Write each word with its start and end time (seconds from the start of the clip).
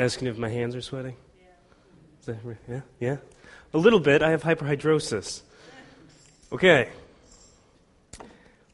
Asking 0.00 0.28
if 0.28 0.38
my 0.38 0.48
hands 0.48 0.74
are 0.74 0.80
sweating? 0.80 1.14
Yeah. 2.26 2.34
Yeah? 2.66 2.80
Yeah? 2.98 3.16
A 3.74 3.76
little 3.76 4.00
bit. 4.00 4.22
I 4.22 4.30
have 4.30 4.42
hyperhidrosis. 4.42 5.42
Okay. 6.50 6.88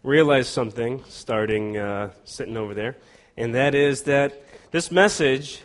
Realized 0.04 0.50
something 0.50 1.02
starting 1.08 1.78
uh, 1.78 2.12
sitting 2.22 2.56
over 2.56 2.74
there, 2.74 2.96
and 3.36 3.56
that 3.56 3.74
is 3.74 4.02
that 4.02 4.40
this 4.70 4.92
message 4.92 5.62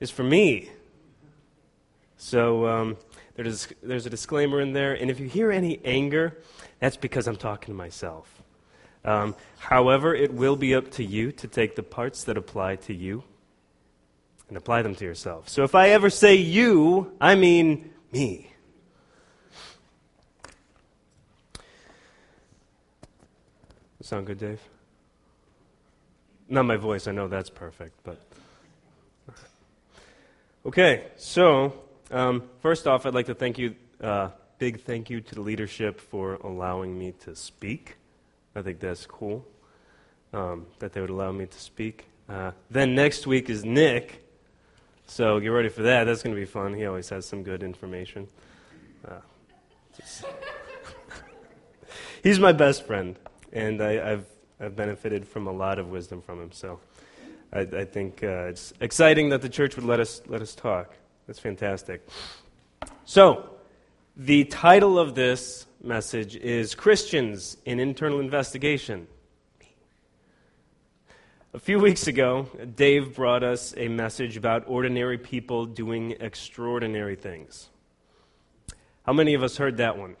is 0.00 0.10
for 0.10 0.22
me. 0.22 0.68
So 2.18 2.66
um, 2.66 2.98
there's, 3.36 3.68
there's 3.82 4.04
a 4.04 4.10
disclaimer 4.10 4.60
in 4.60 4.74
there, 4.74 4.92
and 4.92 5.10
if 5.10 5.18
you 5.18 5.28
hear 5.28 5.50
any 5.50 5.80
anger, 5.82 6.42
that's 6.78 6.98
because 6.98 7.26
I'm 7.26 7.36
talking 7.36 7.72
to 7.72 7.74
myself. 7.74 8.42
Um, 9.02 9.34
however, 9.56 10.14
it 10.14 10.34
will 10.34 10.56
be 10.56 10.74
up 10.74 10.90
to 10.90 11.04
you 11.04 11.32
to 11.32 11.48
take 11.48 11.74
the 11.74 11.82
parts 11.82 12.24
that 12.24 12.36
apply 12.36 12.76
to 12.76 12.92
you 12.92 13.24
and 14.48 14.56
apply 14.56 14.82
them 14.82 14.94
to 14.94 15.04
yourself. 15.04 15.48
So 15.48 15.64
if 15.64 15.74
I 15.74 15.90
ever 15.90 16.10
say 16.10 16.34
you, 16.34 17.12
I 17.20 17.34
mean 17.34 17.90
me. 18.12 18.50
Sound 24.00 24.26
good, 24.26 24.38
Dave? 24.38 24.60
Not 26.48 26.66
my 26.66 26.76
voice, 26.76 27.06
I 27.06 27.12
know 27.12 27.26
that's 27.26 27.48
perfect, 27.48 27.98
but. 28.04 28.20
Okay, 30.66 31.04
so 31.16 31.72
um, 32.10 32.42
first 32.60 32.86
off, 32.86 33.06
I'd 33.06 33.14
like 33.14 33.26
to 33.26 33.34
thank 33.34 33.58
you, 33.58 33.74
uh, 34.02 34.28
big 34.58 34.82
thank 34.82 35.10
you 35.10 35.20
to 35.20 35.34
the 35.34 35.40
leadership 35.40 36.00
for 36.00 36.34
allowing 36.34 36.98
me 36.98 37.12
to 37.20 37.34
speak. 37.34 37.96
I 38.54 38.62
think 38.62 38.80
that's 38.80 39.04
cool 39.06 39.46
um, 40.32 40.66
that 40.78 40.92
they 40.92 41.00
would 41.00 41.10
allow 41.10 41.32
me 41.32 41.46
to 41.46 41.60
speak. 41.60 42.06
Uh, 42.28 42.52
then 42.70 42.94
next 42.94 43.26
week 43.26 43.50
is 43.50 43.64
Nick, 43.64 44.23
so 45.06 45.38
get 45.40 45.48
ready 45.48 45.68
for 45.68 45.82
that. 45.82 46.04
That's 46.04 46.22
going 46.22 46.34
to 46.34 46.40
be 46.40 46.46
fun. 46.46 46.74
He 46.74 46.86
always 46.86 47.08
has 47.10 47.26
some 47.26 47.42
good 47.42 47.62
information. 47.62 48.28
Uh, 49.06 49.20
he's 52.22 52.38
my 52.38 52.52
best 52.52 52.86
friend, 52.86 53.18
and 53.52 53.82
I, 53.82 53.92
have 53.92 54.24
I've 54.60 54.76
benefited 54.76 55.26
from 55.26 55.46
a 55.46 55.52
lot 55.52 55.78
of 55.78 55.88
wisdom 55.88 56.22
from 56.22 56.40
him. 56.40 56.52
So 56.52 56.80
I, 57.52 57.60
I 57.60 57.84
think 57.84 58.22
uh, 58.22 58.46
it's 58.48 58.72
exciting 58.80 59.28
that 59.30 59.42
the 59.42 59.48
church 59.48 59.76
would 59.76 59.84
let 59.84 60.00
us 60.00 60.22
let 60.26 60.42
us 60.42 60.54
talk. 60.54 60.94
That's 61.26 61.38
fantastic. 61.38 62.06
So 63.04 63.50
the 64.16 64.44
title 64.44 64.98
of 64.98 65.14
this 65.14 65.66
message 65.82 66.36
is 66.36 66.74
Christians 66.74 67.56
in 67.64 67.78
Internal 67.78 68.20
Investigation. 68.20 69.06
A 71.54 71.60
few 71.60 71.78
weeks 71.78 72.08
ago, 72.08 72.48
Dave 72.74 73.14
brought 73.14 73.44
us 73.44 73.74
a 73.76 73.86
message 73.86 74.36
about 74.36 74.64
ordinary 74.66 75.18
people 75.18 75.66
doing 75.66 76.16
extraordinary 76.18 77.14
things. 77.14 77.68
How 79.06 79.12
many 79.12 79.34
of 79.34 79.44
us 79.44 79.56
heard 79.56 79.76
that 79.76 79.96
one? 79.96 80.16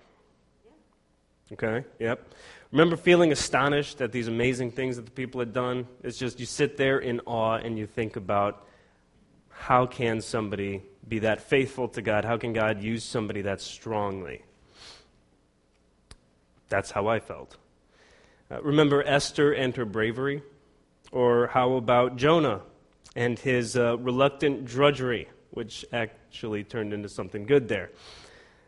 Okay, 1.52 1.84
yep. 1.98 2.32
Remember 2.70 2.96
feeling 2.96 3.32
astonished 3.32 4.00
at 4.00 4.12
these 4.12 4.28
amazing 4.28 4.70
things 4.70 4.94
that 4.94 5.06
the 5.06 5.10
people 5.10 5.40
had 5.40 5.52
done? 5.52 5.88
It's 6.04 6.18
just 6.18 6.38
you 6.38 6.46
sit 6.46 6.76
there 6.76 7.00
in 7.00 7.18
awe 7.26 7.56
and 7.56 7.76
you 7.76 7.88
think 7.88 8.14
about 8.14 8.64
how 9.48 9.86
can 9.86 10.20
somebody 10.20 10.84
be 11.08 11.18
that 11.18 11.40
faithful 11.40 11.88
to 11.88 12.00
God? 12.00 12.24
How 12.24 12.36
can 12.36 12.52
God 12.52 12.80
use 12.80 13.02
somebody 13.02 13.42
that 13.42 13.60
strongly? 13.60 14.44
That's 16.68 16.92
how 16.92 17.08
I 17.08 17.18
felt. 17.18 17.56
Uh, 18.48 18.62
remember 18.62 19.02
Esther 19.02 19.50
and 19.50 19.74
her 19.74 19.84
bravery? 19.84 20.40
Or 21.14 21.46
how 21.46 21.74
about 21.74 22.16
Jonah 22.16 22.62
and 23.14 23.38
his 23.38 23.76
uh, 23.76 23.96
reluctant 23.98 24.64
drudgery, 24.64 25.28
which 25.52 25.84
actually 25.92 26.64
turned 26.64 26.92
into 26.92 27.08
something 27.08 27.46
good 27.46 27.68
there? 27.68 27.92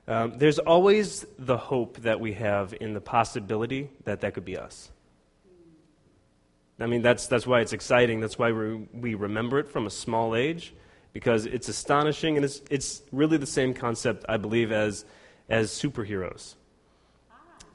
Um, 0.07 0.39
there's 0.39 0.61
always 0.61 1.27
the 1.41 1.57
hope 1.57 1.97
that 2.03 2.21
we 2.21 2.35
have 2.35 2.73
in 2.81 2.95
the 2.95 3.01
possibility 3.01 3.91
that 4.05 4.21
that 4.21 4.35
could 4.35 4.45
be 4.45 4.57
us. 4.57 4.93
I 6.79 6.87
mean, 6.87 7.03
that's, 7.03 7.27
that's 7.27 7.49
why 7.49 7.63
it's 7.63 7.73
exciting. 7.73 8.21
That's 8.21 8.39
why 8.39 8.53
we, 8.53 8.87
we 8.95 9.15
remember 9.15 9.59
it 9.59 9.67
from 9.67 9.89
a 9.89 9.91
small 9.91 10.37
age, 10.37 10.73
because 11.13 11.47
it's 11.47 11.69
astonishing, 11.69 12.37
and 12.37 12.45
it's, 12.45 12.63
it's 12.71 13.03
really 13.11 13.39
the 13.39 13.47
same 13.47 13.75
concept, 13.75 14.25
I 14.29 14.37
believe, 14.37 14.71
as, 14.71 15.05
as 15.49 15.73
superheroes. 15.73 16.55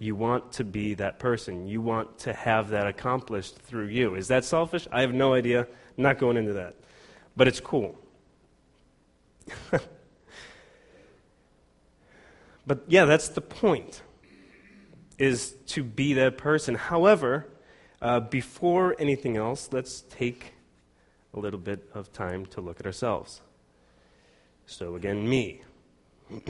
You 0.01 0.15
want 0.15 0.53
to 0.53 0.63
be 0.63 0.95
that 0.95 1.19
person. 1.19 1.67
You 1.67 1.79
want 1.79 2.17
to 2.19 2.33
have 2.33 2.69
that 2.69 2.87
accomplished 2.87 3.59
through 3.59 3.85
you. 3.85 4.15
Is 4.15 4.29
that 4.29 4.43
selfish? 4.43 4.87
I 4.91 5.01
have 5.01 5.13
no 5.13 5.35
idea. 5.35 5.59
I'm 5.95 6.03
not 6.03 6.17
going 6.17 6.37
into 6.37 6.53
that. 6.53 6.73
But 7.37 7.47
it's 7.47 7.59
cool. 7.59 7.99
but 12.65 12.83
yeah, 12.87 13.05
that's 13.05 13.27
the 13.27 13.41
point, 13.41 14.01
is 15.19 15.51
to 15.67 15.83
be 15.83 16.13
that 16.15 16.35
person. 16.35 16.73
However, 16.73 17.47
uh, 18.01 18.21
before 18.21 18.95
anything 18.97 19.37
else, 19.37 19.69
let's 19.71 20.01
take 20.09 20.55
a 21.35 21.39
little 21.39 21.59
bit 21.59 21.87
of 21.93 22.11
time 22.11 22.47
to 22.47 22.61
look 22.61 22.79
at 22.79 22.87
ourselves. 22.87 23.41
So, 24.65 24.95
again, 24.95 25.29
me. 25.29 25.61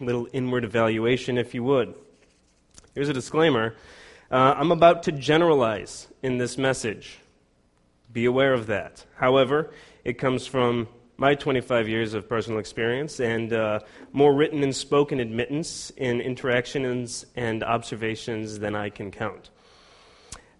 little 0.00 0.26
inward 0.32 0.64
evaluation, 0.64 1.36
if 1.36 1.52
you 1.52 1.62
would. 1.64 1.94
Here's 2.94 3.08
a 3.08 3.12
disclaimer 3.12 3.74
uh, 4.30 4.54
I'm 4.56 4.70
about 4.70 5.02
to 5.04 5.12
generalize 5.12 6.06
in 6.22 6.38
this 6.38 6.56
message. 6.56 7.18
Be 8.12 8.24
aware 8.24 8.54
of 8.54 8.68
that. 8.68 9.04
However, 9.16 9.72
it 10.04 10.14
comes 10.14 10.46
from 10.46 10.86
my 11.16 11.34
25 11.34 11.88
years 11.88 12.14
of 12.14 12.28
personal 12.28 12.60
experience 12.60 13.18
and 13.18 13.52
uh, 13.52 13.80
more 14.12 14.32
written 14.32 14.62
and 14.62 14.74
spoken 14.74 15.18
admittance 15.18 15.90
in 15.96 16.20
interactions 16.20 17.26
and 17.34 17.64
observations 17.64 18.60
than 18.60 18.76
I 18.76 18.90
can 18.90 19.10
count. 19.10 19.50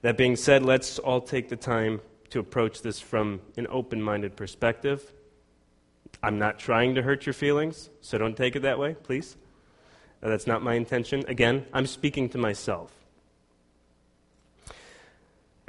That 0.03 0.17
being 0.17 0.35
said, 0.35 0.65
let's 0.65 0.99
all 0.99 1.21
take 1.21 1.49
the 1.49 1.57
time 1.57 2.01
to 2.31 2.41
approach 2.41 2.83
this 2.83 2.99
from 2.99 3.43
an 3.57 3.69
open 3.71 4.03
minded 4.03 4.35
perspective. 4.35 5.13
I'm 6.21 6.41
not 6.41 6.59
trying 6.59 6.97
to 6.97 7.03
hurt 7.03 7.27
your 7.27 7.33
feelings, 7.33 7.91
so 8.01 8.19
don't 8.19 8.37
take 8.37 8.57
it 8.57 8.63
that 8.63 8.79
way, 8.81 8.95
please. 8.95 9.37
That's 10.25 10.47
not 10.47 10.63
my 10.63 10.73
intention. 10.73 11.23
Again, 11.29 11.67
I'm 11.75 11.87
speaking 11.87 12.31
to 12.31 12.39
myself. 12.39 12.91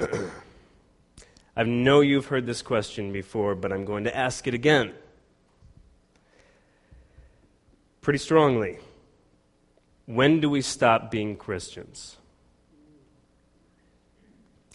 I 1.56 1.62
know 1.62 2.00
you've 2.00 2.26
heard 2.26 2.46
this 2.46 2.62
question 2.62 3.12
before, 3.12 3.54
but 3.54 3.70
I'm 3.70 3.84
going 3.84 4.04
to 4.04 4.16
ask 4.16 4.46
it 4.46 4.54
again. 4.54 4.94
Pretty 8.00 8.18
strongly. 8.18 8.78
When 10.06 10.40
do 10.40 10.48
we 10.48 10.62
stop 10.62 11.10
being 11.10 11.36
Christians? 11.36 12.16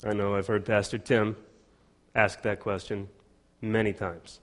I 0.03 0.13
know 0.13 0.35
I've 0.35 0.47
heard 0.47 0.63
Pastor 0.63 0.99
Tim 0.99 1.37
ask 2.13 2.43
that 2.43 2.59
question 2.59 3.09
many 3.61 3.93
times. 3.93 4.41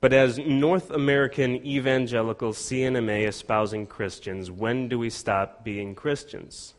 But 0.00 0.12
as 0.12 0.38
North 0.38 0.90
American 0.90 1.56
evangelical 1.66 2.52
C&MA 2.52 3.26
espousing 3.26 3.86
Christians, 3.86 4.50
when 4.50 4.88
do 4.88 4.98
we 4.98 5.10
stop 5.10 5.64
being 5.64 5.94
Christians? 5.94 6.74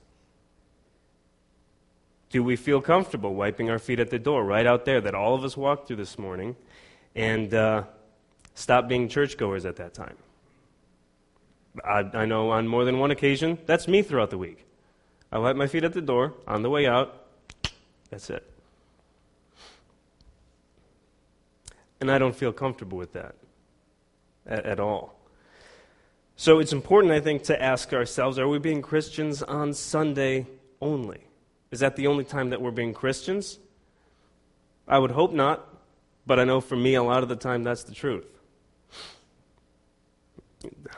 Do 2.29 2.43
we 2.43 2.55
feel 2.55 2.79
comfortable 2.79 3.33
wiping 3.35 3.69
our 3.69 3.79
feet 3.79 3.99
at 3.99 4.09
the 4.09 4.19
door 4.19 4.45
right 4.45 4.65
out 4.65 4.85
there 4.85 5.01
that 5.01 5.15
all 5.15 5.35
of 5.35 5.43
us 5.43 5.57
walked 5.57 5.87
through 5.87 5.97
this 5.97 6.17
morning 6.17 6.55
and 7.15 7.53
uh, 7.53 7.83
stop 8.53 8.87
being 8.87 9.09
churchgoers 9.09 9.65
at 9.65 9.75
that 9.77 9.93
time? 9.93 10.15
I, 11.83 12.09
I 12.13 12.25
know 12.25 12.51
on 12.51 12.67
more 12.67 12.85
than 12.85 12.99
one 12.99 13.11
occasion, 13.11 13.57
that's 13.65 13.87
me 13.87 14.01
throughout 14.01 14.29
the 14.29 14.37
week. 14.37 14.65
I 15.31 15.39
wipe 15.39 15.55
my 15.55 15.67
feet 15.67 15.83
at 15.83 15.93
the 15.93 16.01
door 16.01 16.35
on 16.47 16.61
the 16.61 16.69
way 16.69 16.87
out. 16.87 17.25
That's 18.09 18.29
it. 18.29 18.48
And 21.99 22.11
I 22.11 22.17
don't 22.17 22.35
feel 22.35 22.53
comfortable 22.53 22.97
with 22.97 23.13
that 23.13 23.35
at, 24.45 24.65
at 24.65 24.79
all. 24.79 25.15
So 26.35 26.59
it's 26.59 26.71
important, 26.71 27.11
I 27.13 27.19
think, 27.19 27.43
to 27.43 27.61
ask 27.61 27.91
ourselves 27.93 28.39
are 28.39 28.47
we 28.47 28.59
being 28.59 28.81
Christians 28.81 29.43
on 29.43 29.73
Sunday 29.73 30.47
only? 30.81 31.19
Is 31.71 31.81
that 31.81 31.95
the 31.95 32.07
only 32.07 32.23
time 32.23 32.49
that 32.49 32.61
we're 32.61 32.71
being 32.71 32.93
Christians? 32.93 33.59
I 34.87 34.97
would 34.97 35.11
hope 35.11 35.33
not, 35.33 35.67
but 36.25 36.39
I 36.39 36.45
know 36.45 36.61
for 36.61 36.75
me, 36.75 36.95
a 36.95 37.03
lot 37.03 37.23
of 37.23 37.29
the 37.29 37.35
time, 37.35 37.63
that's 37.63 37.83
the 37.83 37.93
truth. 37.93 38.25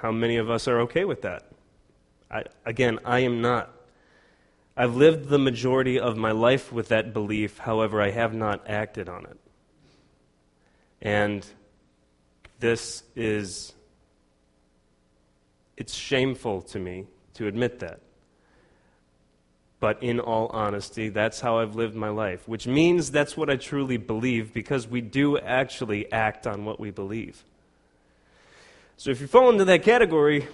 How 0.02 0.12
many 0.12 0.38
of 0.38 0.50
us 0.50 0.68
are 0.68 0.80
okay 0.82 1.06
with 1.06 1.24
that? 1.24 1.48
I, 2.30 2.44
again, 2.66 3.00
I 3.04 3.20
am 3.20 3.42
not. 3.42 3.74
I've 4.78 4.96
lived 4.96 5.28
the 5.28 5.38
majority 5.38 6.00
of 6.00 6.16
my 6.16 6.32
life 6.32 6.72
with 6.72 6.88
that 6.88 7.14
belief, 7.14 7.60
however, 7.60 8.02
I 8.02 8.12
have 8.12 8.34
not 8.34 8.70
acted 8.70 9.10
on 9.10 9.26
it. 9.26 9.38
And 11.02 11.46
this 12.60 13.04
is, 13.16 13.74
it's 15.76 15.94
shameful 15.94 16.62
to 16.64 16.80
me 16.80 17.08
to 17.36 17.48
admit 17.48 17.80
that. 17.80 18.00
But 19.80 20.04
in 20.04 20.20
all 20.20 20.48
honesty, 20.54 21.10
that's 21.10 21.40
how 21.40 21.58
I've 21.58 21.76
lived 21.76 21.96
my 21.96 22.10
life, 22.10 22.48
which 22.48 22.68
means 22.68 23.10
that's 23.10 23.36
what 23.36 23.50
I 23.50 23.56
truly 23.56 23.98
believe 23.98 24.54
because 24.54 24.88
we 24.88 25.02
do 25.02 25.40
actually 25.40 26.12
act 26.12 26.46
on 26.46 26.66
what 26.66 26.80
we 26.80 26.92
believe. 26.92 27.44
So 28.96 29.10
if 29.10 29.20
you 29.20 29.26
fall 29.26 29.50
into 29.50 29.66
that 29.66 29.82
category, 29.82 30.48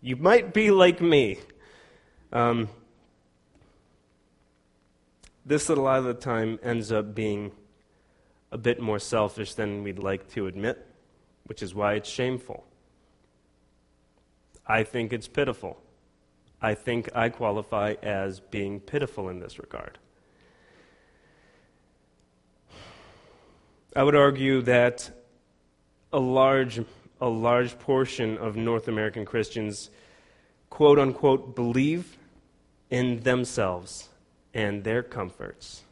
you 0.00 0.14
might 0.14 0.54
be 0.54 0.70
like 0.70 1.00
me. 1.00 1.40
Um, 2.32 2.68
this, 5.44 5.68
a 5.68 5.74
lot 5.74 5.98
of 5.98 6.04
the 6.04 6.14
time, 6.14 6.60
ends 6.62 6.92
up 6.92 7.12
being 7.12 7.50
a 8.54 8.56
bit 8.56 8.80
more 8.80 9.00
selfish 9.00 9.54
than 9.54 9.82
we'd 9.82 9.98
like 9.98 10.28
to 10.28 10.46
admit, 10.46 10.86
which 11.46 11.60
is 11.60 11.74
why 11.74 11.94
it's 11.94 12.08
shameful. 12.08 12.64
I 14.64 14.84
think 14.84 15.12
it's 15.12 15.26
pitiful. 15.26 15.82
I 16.62 16.74
think 16.74 17.10
I 17.16 17.30
qualify 17.30 17.96
as 18.00 18.38
being 18.38 18.78
pitiful 18.78 19.28
in 19.28 19.40
this 19.40 19.58
regard. 19.58 19.98
I 23.96 24.04
would 24.04 24.14
argue 24.14 24.62
that 24.62 25.10
a 26.12 26.20
large, 26.20 26.80
a 27.20 27.28
large 27.28 27.76
portion 27.80 28.38
of 28.38 28.54
North 28.54 28.86
American 28.86 29.24
Christians, 29.24 29.90
quote 30.70 31.00
unquote, 31.00 31.56
believe 31.56 32.16
in 32.88 33.18
themselves 33.24 34.10
and 34.54 34.84
their 34.84 35.02
comforts 35.02 35.82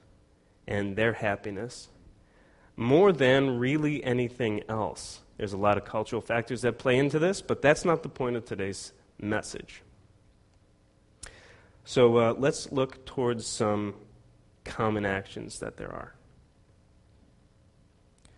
and 0.68 0.94
their 0.94 1.14
happiness 1.14 1.88
more 2.76 3.12
than 3.12 3.58
really 3.58 4.02
anything 4.02 4.62
else. 4.68 5.20
There's 5.36 5.52
a 5.52 5.58
lot 5.58 5.76
of 5.76 5.84
cultural 5.84 6.22
factors 6.22 6.62
that 6.62 6.78
play 6.78 6.98
into 6.98 7.18
this, 7.18 7.42
but 7.42 7.62
that's 7.62 7.84
not 7.84 8.02
the 8.02 8.08
point 8.08 8.36
of 8.36 8.44
today's 8.44 8.92
message. 9.18 9.82
So 11.84 12.16
uh, 12.16 12.34
let's 12.38 12.70
look 12.70 13.04
towards 13.04 13.46
some 13.46 13.94
common 14.64 15.04
actions 15.04 15.58
that 15.58 15.76
there 15.76 15.90
are. 15.90 16.14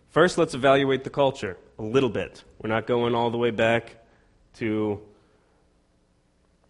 First, 0.08 0.38
let's 0.38 0.54
evaluate 0.54 1.04
the 1.04 1.10
culture 1.10 1.56
a 1.78 1.82
little 1.82 2.08
bit. 2.08 2.44
We're 2.60 2.70
not 2.70 2.86
going 2.86 3.14
all 3.14 3.30
the 3.30 3.38
way 3.38 3.50
back 3.50 3.96
to 4.54 5.00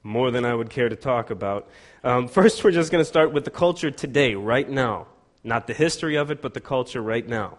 more 0.03 0.31
than 0.31 0.45
I 0.45 0.55
would 0.55 0.71
care 0.71 0.89
to 0.89 0.97
talk 0.97 1.31
about. 1.31 1.69
Um, 2.03 2.27
first, 2.39 2.65
we're 2.65 2.71
just 2.71 2.91
going 2.91 3.03
to 3.03 3.09
start 3.09 3.33
with 3.33 3.45
the 3.45 3.51
culture 3.51 3.91
today, 3.91 4.35
right 4.35 4.69
now. 4.69 5.07
Not 5.45 5.67
the 5.67 5.75
history 5.75 6.17
of 6.17 6.31
it, 6.31 6.41
but 6.41 6.55
the 6.55 6.61
culture 6.61 7.03
right 7.03 7.29
now. 7.29 7.59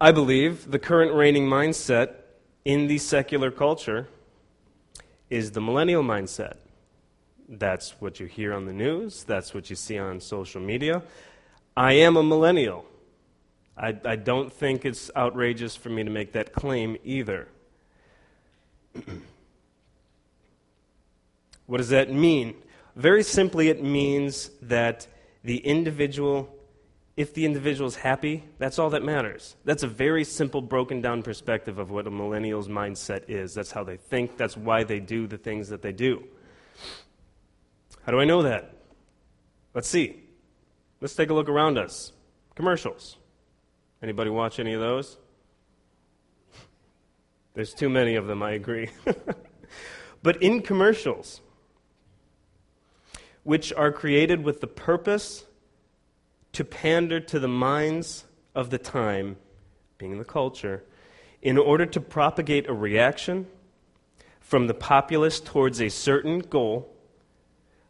I 0.00 0.10
believe 0.10 0.70
the 0.70 0.78
current 0.78 1.12
reigning 1.14 1.46
mindset 1.46 2.14
in 2.64 2.86
the 2.86 2.98
secular 2.98 3.50
culture 3.50 4.08
is 5.28 5.52
the 5.52 5.60
millennial 5.60 6.02
mindset. 6.02 6.56
That's 7.48 8.00
what 8.00 8.18
you 8.18 8.26
hear 8.26 8.52
on 8.54 8.64
the 8.64 8.72
news, 8.72 9.22
that's 9.22 9.54
what 9.54 9.70
you 9.70 9.76
see 9.76 9.98
on 9.98 10.20
social 10.20 10.60
media. 10.60 11.02
I 11.76 11.92
am 11.92 12.16
a 12.16 12.22
millennial. 12.22 12.86
I, 13.76 13.94
I 14.04 14.16
don't 14.16 14.50
think 14.52 14.86
it's 14.86 15.10
outrageous 15.14 15.76
for 15.76 15.90
me 15.90 16.02
to 16.02 16.10
make 16.10 16.32
that 16.32 16.52
claim 16.54 16.96
either. 17.04 17.48
what 21.66 21.76
does 21.78 21.90
that 21.90 22.10
mean? 22.10 22.54
Very 22.96 23.22
simply, 23.22 23.68
it 23.68 23.82
means 23.82 24.50
that 24.62 25.06
the 25.44 25.58
individual, 25.58 26.48
if 27.14 27.34
the 27.34 27.44
individual 27.44 27.86
is 27.86 27.96
happy, 27.96 28.42
that's 28.58 28.78
all 28.78 28.88
that 28.90 29.04
matters. 29.04 29.54
That's 29.66 29.82
a 29.82 29.86
very 29.86 30.24
simple, 30.24 30.62
broken 30.62 31.02
down 31.02 31.22
perspective 31.22 31.78
of 31.78 31.90
what 31.90 32.06
a 32.06 32.10
millennial's 32.10 32.68
mindset 32.68 33.28
is. 33.28 33.52
That's 33.52 33.70
how 33.70 33.84
they 33.84 33.98
think, 33.98 34.38
that's 34.38 34.56
why 34.56 34.82
they 34.82 34.98
do 34.98 35.26
the 35.26 35.36
things 35.36 35.68
that 35.68 35.82
they 35.82 35.92
do. 35.92 36.24
How 38.04 38.12
do 38.12 38.18
I 38.18 38.24
know 38.24 38.42
that? 38.42 38.74
Let's 39.74 39.88
see. 39.88 40.22
Let's 41.02 41.14
take 41.14 41.28
a 41.28 41.34
look 41.34 41.50
around 41.50 41.76
us. 41.76 42.12
Commercials. 42.54 43.18
Anybody 44.02 44.30
watch 44.30 44.58
any 44.58 44.72
of 44.72 44.80
those? 44.80 45.18
There's 47.52 47.74
too 47.74 47.90
many 47.90 48.14
of 48.14 48.26
them, 48.26 48.42
I 48.42 48.52
agree. 48.52 48.88
but 50.22 50.42
in 50.42 50.62
commercials, 50.62 51.42
which 53.46 53.72
are 53.74 53.92
created 53.92 54.42
with 54.42 54.60
the 54.60 54.66
purpose 54.66 55.44
to 56.50 56.64
pander 56.64 57.20
to 57.20 57.38
the 57.38 57.46
minds 57.46 58.24
of 58.56 58.70
the 58.70 58.78
time, 58.78 59.36
being 59.98 60.18
the 60.18 60.24
culture, 60.24 60.82
in 61.40 61.56
order 61.56 61.86
to 61.86 62.00
propagate 62.00 62.68
a 62.68 62.72
reaction 62.72 63.46
from 64.40 64.66
the 64.66 64.74
populace 64.74 65.38
towards 65.38 65.80
a 65.80 65.88
certain 65.88 66.40
goal, 66.40 66.92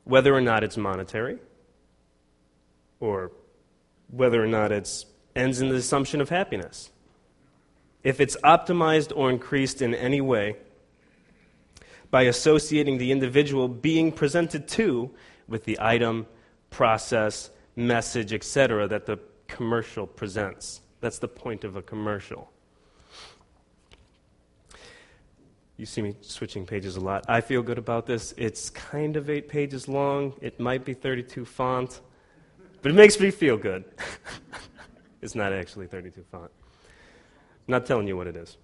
whether 0.05 0.35
or 0.35 0.43
not 0.43 0.63
it's 0.63 0.77
monetary, 0.77 1.39
or 3.01 3.33
whether 4.11 4.45
or 4.45 4.47
not 4.47 4.71
it 4.71 5.07
ends 5.35 5.63
in 5.63 5.71
the 5.71 5.77
assumption 5.77 6.21
of 6.21 6.29
happiness. 6.29 6.91
If 8.05 8.21
it's 8.21 8.37
optimized 8.45 9.11
or 9.17 9.31
increased 9.31 9.81
in 9.81 9.95
any 9.95 10.21
way 10.21 10.57
by 12.11 12.25
associating 12.25 12.99
the 12.99 13.11
individual 13.11 13.69
being 13.69 14.13
presented 14.13 14.69
to 14.69 15.13
with 15.49 15.65
the 15.65 15.79
item, 15.81 16.27
process, 16.71 17.51
message, 17.77 18.33
etc., 18.33 18.89
that 18.89 19.07
the 19.07 19.19
commercial 19.49 20.07
presents. 20.07 20.81
That's 21.01 21.19
the 21.19 21.29
point 21.29 21.65
of 21.65 21.77
a 21.77 21.83
commercial. 21.83 22.51
You 25.77 25.85
see 25.85 26.01
me 26.01 26.17
switching 26.23 26.65
pages 26.65 26.97
a 26.97 27.01
lot. 27.01 27.25
I 27.29 27.43
feel 27.43 27.63
good 27.63 27.79
about 27.79 28.07
this. 28.07 28.33
It's 28.39 28.71
kind 28.71 29.17
of 29.17 29.29
eight 29.29 29.49
pages 29.49 29.89
long. 29.89 30.33
It 30.41 30.59
might 30.59 30.85
be 30.85 30.95
32 30.95 31.45
font, 31.45 32.01
but 32.81 32.93
it 32.93 32.95
makes 32.95 33.21
me 33.21 33.31
feel 33.31 33.57
good. 33.57 33.85
It's 35.23 35.35
not 35.35 35.53
actually 35.53 35.89
32 35.89 36.23
font. 36.31 36.53
I'm 37.67 37.73
not 37.73 37.85
telling 37.85 38.07
you 38.07 38.17
what 38.17 38.29
it 38.29 38.37
is. 38.37 38.57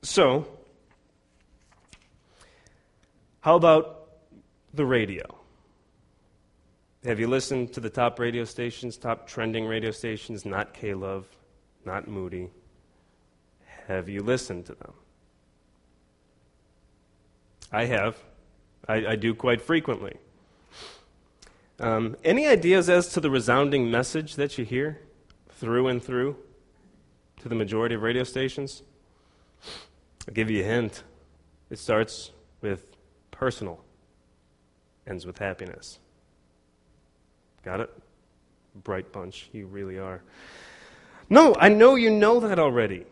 So, 0.00 0.46
how 3.42 3.56
about 3.56 4.08
the 4.72 4.86
radio? 4.86 5.22
Have 7.04 7.18
you 7.18 7.26
listened 7.26 7.72
to 7.72 7.80
the 7.80 7.90
top 7.90 8.20
radio 8.20 8.44
stations, 8.44 8.96
top 8.96 9.26
trending 9.26 9.66
radio 9.66 9.90
stations, 9.90 10.46
not 10.46 10.72
K-Love, 10.72 11.26
not 11.84 12.06
Moody? 12.06 12.50
Have 13.88 14.08
you 14.08 14.22
listened 14.22 14.66
to 14.66 14.74
them? 14.74 14.92
I 17.72 17.86
have. 17.86 18.16
I, 18.88 19.06
I 19.08 19.16
do 19.16 19.34
quite 19.34 19.60
frequently. 19.60 20.16
Um, 21.80 22.16
any 22.22 22.46
ideas 22.46 22.88
as 22.88 23.08
to 23.14 23.20
the 23.20 23.30
resounding 23.30 23.90
message 23.90 24.36
that 24.36 24.56
you 24.56 24.64
hear 24.64 25.00
through 25.50 25.88
and 25.88 26.00
through 26.00 26.36
to 27.40 27.48
the 27.48 27.56
majority 27.56 27.96
of 27.96 28.02
radio 28.02 28.22
stations? 28.22 28.84
I'll 30.28 30.34
give 30.34 30.48
you 30.48 30.62
a 30.62 30.64
hint. 30.64 31.02
It 31.70 31.80
starts 31.80 32.30
with 32.60 32.91
personal, 33.42 33.80
ends 35.04 35.26
with 35.26 35.36
happiness. 35.36 35.98
Got 37.64 37.80
it? 37.80 37.90
Bright 38.84 39.10
bunch, 39.10 39.48
you 39.52 39.66
really 39.66 39.98
are. 39.98 40.22
No, 41.28 41.56
I 41.58 41.68
know 41.68 41.96
you 41.96 42.08
know 42.08 42.38
that 42.38 42.60
already. 42.60 43.04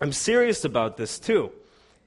I'm 0.00 0.10
serious 0.12 0.64
about 0.64 0.96
this 0.96 1.20
too. 1.20 1.52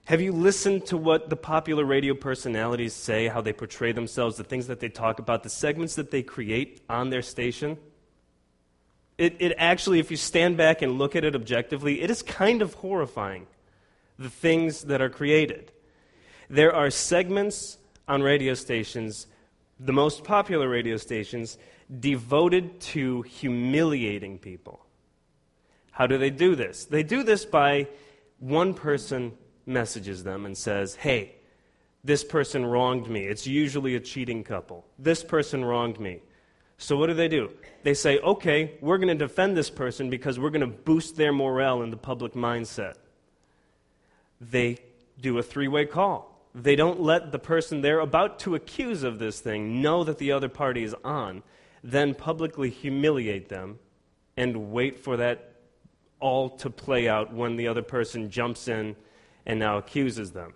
Have 0.04 0.20
you 0.20 0.34
listened 0.34 0.86
to 0.88 0.98
what 0.98 1.30
the 1.30 1.38
popular 1.38 1.86
radio 1.86 2.14
personalities 2.14 2.92
say, 2.92 3.30
how 3.30 3.40
they 3.40 3.54
portray 3.54 3.94
themselves, 3.94 4.36
the 4.36 4.44
things 4.44 4.68
that 4.68 4.82
they 4.82 4.90
talk 4.90 5.20
about, 5.20 5.44
the 5.44 5.50
segments 5.50 5.96
that 5.96 6.12
they 6.12 6.24
create 6.24 6.82
on 6.90 7.10
their 7.10 7.22
station? 7.22 7.78
It, 9.18 9.38
it 9.40 9.56
actually, 9.58 10.00
if 10.00 10.12
you 10.12 10.18
stand 10.18 10.58
back 10.58 10.82
and 10.82 10.98
look 10.98 11.16
at 11.16 11.24
it 11.24 11.36
objectively, 11.36 12.02
it 12.02 12.12
is 12.12 12.22
kind 12.22 12.62
of 12.62 12.74
horrifying, 12.74 13.48
the 14.20 14.30
things 14.30 14.82
that 14.82 15.02
are 15.02 15.10
created. 15.10 15.72
There 16.50 16.76
are 16.76 16.90
segments 16.90 17.78
on 18.08 18.22
radio 18.22 18.54
stations, 18.54 19.28
the 19.80 19.94
most 19.94 20.24
popular 20.24 20.68
radio 20.68 20.98
stations, 20.98 21.58
devoted 22.00 22.80
to 22.80 23.22
humiliating 23.24 24.40
people. 24.40 24.86
How 25.92 26.08
do 26.08 26.18
they 26.18 26.30
do 26.30 26.56
this? 26.56 26.86
They 26.86 27.04
do 27.04 27.24
this 27.24 27.46
by 27.46 27.88
one 28.40 28.74
person 28.74 29.34
messages 29.66 30.24
them 30.24 30.46
and 30.46 30.58
says, 30.58 30.96
Hey, 30.96 31.36
this 32.04 32.24
person 32.24 32.66
wronged 32.66 33.08
me. 33.08 33.22
It's 33.22 33.48
usually 33.48 33.96
a 33.96 34.00
cheating 34.00 34.44
couple. 34.44 34.86
This 35.00 35.24
person 35.24 35.64
wronged 35.64 36.00
me. 36.00 36.22
So 36.78 36.98
what 36.98 37.08
do 37.08 37.14
they 37.14 37.28
do? 37.28 37.52
They 37.84 37.94
say, 37.94 38.20
Okay, 38.20 38.74
we're 38.82 38.98
going 38.98 39.08
to 39.08 39.16
defend 39.16 39.56
this 39.56 39.70
person 39.70 40.10
because 40.10 40.40
we're 40.40 40.50
going 40.50 40.62
to 40.62 40.68
boost 40.68 41.16
their 41.16 41.32
morale 41.32 41.84
in 41.84 41.92
the 41.92 41.98
public 41.98 42.34
mindset. 42.34 42.96
They 44.42 44.80
do 45.22 45.38
a 45.38 45.44
three 45.44 45.68
way 45.68 45.86
call. 45.86 46.33
They 46.56 46.76
don't 46.76 47.02
let 47.02 47.32
the 47.32 47.40
person 47.40 47.82
they're 47.82 48.00
about 48.00 48.40
to 48.40 48.56
accuse 48.56 49.04
of 49.04 49.20
this 49.20 49.40
thing 49.40 49.82
know 49.82 50.04
that 50.04 50.20
the 50.20 50.32
other 50.32 50.50
party 50.50 50.84
is 50.84 50.96
on, 51.04 51.42
then 51.84 52.14
publicly 52.14 52.70
humiliate 52.70 53.50
them 53.50 53.80
and 54.38 54.72
wait 54.72 55.00
for 55.00 55.18
that 55.18 55.54
all 56.20 56.50
to 56.50 56.70
play 56.70 57.10
out 57.10 57.34
when 57.34 57.58
the 57.58 57.68
other 57.68 57.82
person 57.82 58.30
jumps 58.30 58.68
in 58.68 58.96
and 59.46 59.60
now 59.60 59.78
accuses 59.78 60.32
them. 60.32 60.54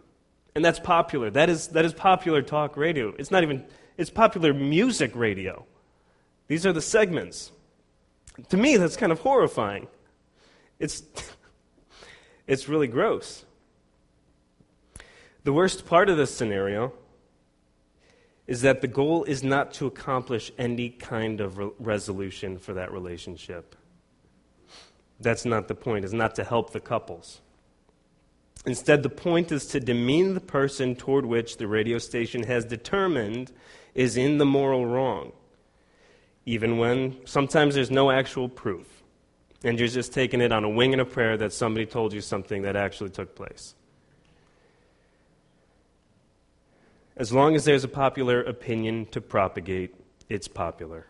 And 0.56 0.64
that's 0.64 0.80
popular. 0.80 1.30
That 1.30 1.50
is, 1.50 1.68
that 1.70 1.84
is 1.84 1.94
popular 1.94 2.42
talk 2.42 2.78
radio. 2.78 3.14
It's 3.20 3.32
not 3.32 3.44
even, 3.44 3.66
it's 3.98 4.10
popular 4.10 4.54
music 4.54 5.12
radio. 5.16 5.66
These 6.48 6.66
are 6.66 6.74
the 6.74 6.82
segments. 6.82 7.52
To 8.50 8.58
me, 8.58 8.78
that's 8.78 8.96
kind 8.96 9.12
of 9.12 9.20
horrifying. 9.20 9.88
It's, 10.80 11.04
it's 12.48 12.70
really 12.70 12.88
gross. 12.88 13.44
The 15.48 15.54
worst 15.54 15.86
part 15.86 16.10
of 16.10 16.18
this 16.18 16.36
scenario 16.36 16.92
is 18.48 18.64
that 18.64 18.82
the 18.82 18.88
goal 18.90 19.24
is 19.24 19.46
not 19.46 19.72
to 19.76 19.88
accomplish 19.88 20.52
any 20.58 20.90
kind 20.90 21.40
of 21.40 21.58
re- 21.58 21.70
resolution 21.80 22.58
for 22.58 22.74
that 22.74 22.92
relationship. 22.92 23.74
That's 25.22 25.46
not 25.46 25.70
the 25.70 25.74
point, 25.74 26.04
it's 26.04 26.14
not 26.14 26.36
to 26.36 26.44
help 26.44 26.72
the 26.72 26.82
couples. 26.82 27.40
Instead, 28.66 29.04
the 29.04 29.10
point 29.10 29.54
is 29.54 29.68
to 29.68 29.80
demean 29.80 30.34
the 30.34 30.42
person 30.42 30.98
toward 30.98 31.26
which 31.26 31.56
the 31.56 31.68
radio 31.68 31.98
station 31.98 32.44
has 32.44 32.66
determined 32.66 33.54
is 33.96 34.18
in 34.18 34.40
the 34.40 34.46
moral 34.46 34.86
wrong, 34.86 35.32
even 36.46 36.78
when 36.78 37.26
sometimes 37.26 37.76
there's 37.76 37.90
no 37.90 38.12
actual 38.12 38.50
proof, 38.50 39.02
and 39.64 39.80
you're 39.80 39.88
just 39.88 40.12
taking 40.12 40.42
it 40.42 40.52
on 40.52 40.66
a 40.66 40.70
wing 40.70 40.92
and 40.92 41.02
a 41.02 41.06
prayer 41.06 41.38
that 41.38 41.54
somebody 41.54 41.86
told 41.86 42.12
you 42.12 42.20
something 42.20 42.64
that 42.64 42.76
actually 42.76 43.12
took 43.12 43.34
place. 43.34 43.76
As 47.18 47.34
long 47.34 47.56
as 47.56 47.66
there's 47.66 47.84
a 47.84 47.88
popular 47.88 48.42
opinion 48.44 49.08
to 49.08 49.20
propagate, 49.20 49.96
it's 50.30 50.48
popular. 50.48 51.08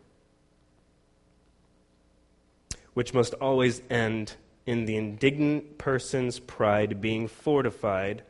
Which 2.94 3.14
must 3.14 3.34
always 3.36 3.82
end 3.90 4.36
in 4.66 4.86
the 4.86 4.96
indignant 4.96 5.78
person's 5.78 6.40
pride 6.40 7.02
being 7.02 7.28
fortified 7.28 8.24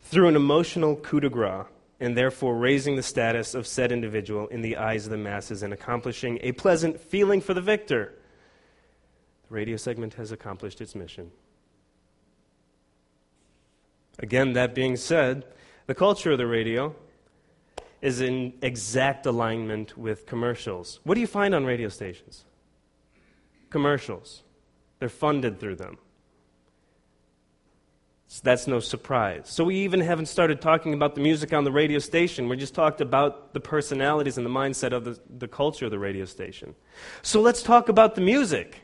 through 0.00 0.28
an 0.28 0.36
emotional 0.36 0.96
coup 0.96 1.20
de 1.20 1.28
grace, 1.28 1.66
and 2.00 2.16
therefore 2.16 2.56
raising 2.56 2.96
the 2.96 3.02
status 3.02 3.54
of 3.54 3.66
said 3.66 3.92
individual 3.92 4.48
in 4.48 4.62
the 4.62 4.78
eyes 4.78 5.04
of 5.04 5.10
the 5.10 5.18
masses 5.18 5.62
and 5.62 5.74
accomplishing 5.74 6.38
a 6.40 6.52
pleasant 6.52 6.98
feeling 6.98 7.40
for 7.42 7.52
the 7.52 7.60
victor. 7.60 8.14
The 9.48 9.54
radio 9.54 9.76
segment 9.76 10.14
has 10.14 10.32
accomplished 10.32 10.80
its 10.80 10.94
mission. 10.94 11.32
Again, 14.18 14.54
that 14.54 14.74
being 14.74 14.96
said, 14.96 15.44
the 15.86 15.94
culture 15.94 16.32
of 16.32 16.38
the 16.38 16.46
radio 16.46 16.94
is 18.00 18.20
in 18.20 18.52
exact 18.60 19.26
alignment 19.26 19.96
with 19.96 20.26
commercials. 20.26 21.00
What 21.04 21.14
do 21.14 21.20
you 21.20 21.26
find 21.26 21.54
on 21.54 21.64
radio 21.64 21.88
stations? 21.88 22.44
Commercials. 23.70 24.42
They're 24.98 25.08
funded 25.08 25.58
through 25.58 25.76
them. 25.76 25.98
So 28.28 28.40
that's 28.42 28.66
no 28.66 28.80
surprise. 28.80 29.42
So 29.44 29.64
we 29.64 29.76
even 29.76 30.00
haven't 30.00 30.26
started 30.26 30.60
talking 30.60 30.92
about 30.92 31.14
the 31.14 31.20
music 31.20 31.52
on 31.52 31.64
the 31.64 31.70
radio 31.70 31.98
station. 31.98 32.48
We 32.48 32.56
just 32.56 32.74
talked 32.74 33.00
about 33.00 33.54
the 33.54 33.60
personalities 33.60 34.36
and 34.36 34.44
the 34.44 34.50
mindset 34.50 34.92
of 34.92 35.04
the, 35.04 35.20
the 35.38 35.46
culture 35.46 35.84
of 35.84 35.90
the 35.90 35.98
radio 35.98 36.24
station. 36.24 36.74
So 37.22 37.40
let's 37.40 37.62
talk 37.62 37.88
about 37.88 38.16
the 38.16 38.20
music. 38.20 38.80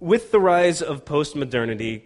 With 0.00 0.30
the 0.30 0.40
rise 0.40 0.80
of 0.80 1.04
postmodernity, 1.04 2.02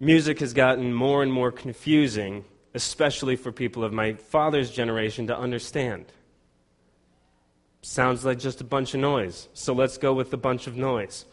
music 0.00 0.40
has 0.40 0.54
gotten 0.54 0.92
more 0.92 1.22
and 1.22 1.32
more 1.32 1.52
confusing, 1.52 2.44
especially 2.74 3.36
for 3.36 3.52
people 3.52 3.84
of 3.84 3.92
my 3.92 4.14
father's 4.14 4.70
generation 4.70 5.26
to 5.26 5.38
understand. 5.38 6.06
Sounds 7.82 8.24
like 8.24 8.38
just 8.38 8.60
a 8.60 8.64
bunch 8.64 8.94
of 8.94 9.00
noise, 9.00 9.48
so 9.54 9.72
let's 9.72 9.98
go 9.98 10.12
with 10.12 10.32
a 10.32 10.36
bunch 10.36 10.66
of 10.66 10.76
noise. 10.76 11.26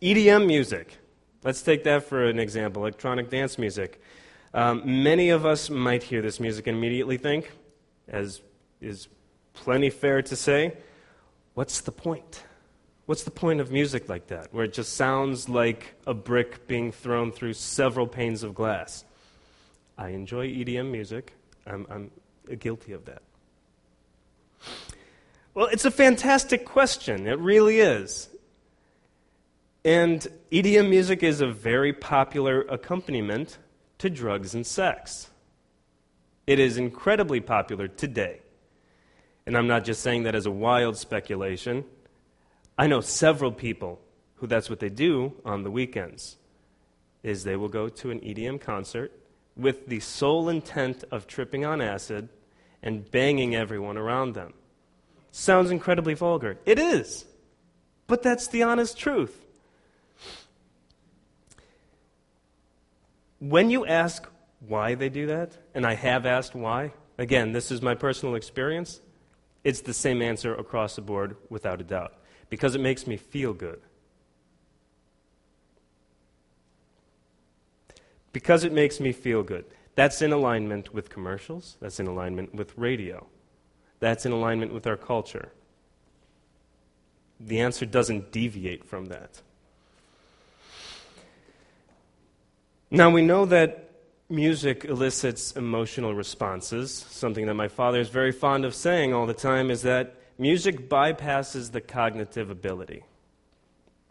EDM 0.00 0.46
music. 0.46 0.96
Let's 1.44 1.62
take 1.62 1.84
that 1.84 2.04
for 2.04 2.24
an 2.24 2.38
example 2.38 2.82
electronic 2.82 3.30
dance 3.30 3.58
music. 3.58 4.00
Um, 4.54 5.02
many 5.02 5.30
of 5.30 5.44
us 5.44 5.68
might 5.68 6.02
hear 6.02 6.22
this 6.22 6.40
music 6.40 6.66
and 6.66 6.76
immediately 6.76 7.16
think, 7.16 7.52
as 8.08 8.40
is 8.80 9.08
plenty 9.54 9.90
fair 9.90 10.22
to 10.22 10.36
say, 10.36 10.76
what's 11.54 11.80
the 11.80 11.92
point? 11.92 12.44
What's 13.08 13.22
the 13.22 13.30
point 13.30 13.62
of 13.62 13.72
music 13.72 14.10
like 14.10 14.26
that, 14.26 14.52
where 14.52 14.66
it 14.66 14.74
just 14.74 14.92
sounds 14.92 15.48
like 15.48 15.94
a 16.06 16.12
brick 16.12 16.66
being 16.66 16.92
thrown 16.92 17.32
through 17.32 17.54
several 17.54 18.06
panes 18.06 18.42
of 18.42 18.54
glass? 18.54 19.02
I 19.96 20.10
enjoy 20.10 20.48
EDM 20.48 20.90
music. 20.90 21.32
I'm, 21.66 21.86
I'm 21.88 22.10
guilty 22.58 22.92
of 22.92 23.06
that. 23.06 23.22
Well, 25.54 25.68
it's 25.68 25.86
a 25.86 25.90
fantastic 25.90 26.66
question. 26.66 27.26
It 27.26 27.38
really 27.38 27.78
is. 27.80 28.28
And 29.86 30.28
EDM 30.52 30.90
music 30.90 31.22
is 31.22 31.40
a 31.40 31.48
very 31.48 31.94
popular 31.94 32.60
accompaniment 32.60 33.56
to 34.00 34.10
drugs 34.10 34.54
and 34.54 34.66
sex. 34.66 35.30
It 36.46 36.58
is 36.58 36.76
incredibly 36.76 37.40
popular 37.40 37.88
today. 37.88 38.42
And 39.46 39.56
I'm 39.56 39.66
not 39.66 39.84
just 39.84 40.02
saying 40.02 40.24
that 40.24 40.34
as 40.34 40.44
a 40.44 40.50
wild 40.50 40.98
speculation. 40.98 41.86
I 42.78 42.86
know 42.86 43.00
several 43.00 43.50
people 43.50 44.00
who 44.36 44.46
that's 44.46 44.70
what 44.70 44.78
they 44.78 44.88
do 44.88 45.34
on 45.44 45.64
the 45.64 45.70
weekends 45.70 46.36
is 47.24 47.42
they 47.42 47.56
will 47.56 47.68
go 47.68 47.88
to 47.88 48.12
an 48.12 48.20
EDM 48.20 48.60
concert 48.60 49.12
with 49.56 49.88
the 49.88 49.98
sole 49.98 50.48
intent 50.48 51.02
of 51.10 51.26
tripping 51.26 51.64
on 51.64 51.80
acid 51.80 52.28
and 52.80 53.10
banging 53.10 53.56
everyone 53.56 53.98
around 53.98 54.34
them. 54.34 54.54
Sounds 55.32 55.72
incredibly 55.72 56.14
vulgar. 56.14 56.56
It 56.64 56.78
is. 56.78 57.24
But 58.06 58.22
that's 58.22 58.46
the 58.46 58.62
honest 58.62 58.96
truth. 58.96 59.44
When 63.40 63.70
you 63.70 63.84
ask 63.86 64.28
why 64.66 64.94
they 64.94 65.08
do 65.08 65.26
that, 65.26 65.56
and 65.74 65.84
I 65.84 65.94
have 65.94 66.24
asked 66.24 66.54
why, 66.54 66.92
again, 67.18 67.52
this 67.52 67.72
is 67.72 67.82
my 67.82 67.96
personal 67.96 68.36
experience, 68.36 69.00
it's 69.64 69.80
the 69.80 69.92
same 69.92 70.22
answer 70.22 70.54
across 70.54 70.94
the 70.94 71.02
board 71.02 71.36
without 71.50 71.80
a 71.80 71.84
doubt 71.84 72.14
because 72.50 72.74
it 72.74 72.80
makes 72.80 73.06
me 73.06 73.16
feel 73.16 73.52
good. 73.52 73.80
Because 78.32 78.64
it 78.64 78.72
makes 78.72 79.00
me 79.00 79.12
feel 79.12 79.42
good. 79.42 79.64
That's 79.94 80.22
in 80.22 80.32
alignment 80.32 80.94
with 80.94 81.10
commercials, 81.10 81.76
that's 81.80 81.98
in 81.98 82.06
alignment 82.06 82.54
with 82.54 82.76
radio, 82.76 83.26
that's 83.98 84.24
in 84.26 84.32
alignment 84.32 84.72
with 84.72 84.86
our 84.86 84.96
culture. 84.96 85.50
The 87.40 87.60
answer 87.60 87.86
doesn't 87.86 88.32
deviate 88.32 88.84
from 88.84 89.06
that. 89.06 89.42
Now, 92.90 93.10
we 93.10 93.22
know 93.22 93.44
that 93.46 93.90
music 94.28 94.84
elicits 94.84 95.52
emotional 95.52 96.14
responses. 96.14 96.92
Something 96.92 97.46
that 97.46 97.54
my 97.54 97.68
father 97.68 98.00
is 98.00 98.08
very 98.08 98.32
fond 98.32 98.64
of 98.64 98.74
saying 98.74 99.12
all 99.12 99.26
the 99.26 99.34
time 99.34 99.70
is 99.70 99.82
that 99.82 100.14
music 100.38 100.88
bypasses 100.88 101.72
the 101.72 101.80
cognitive 101.80 102.48
ability. 102.48 103.04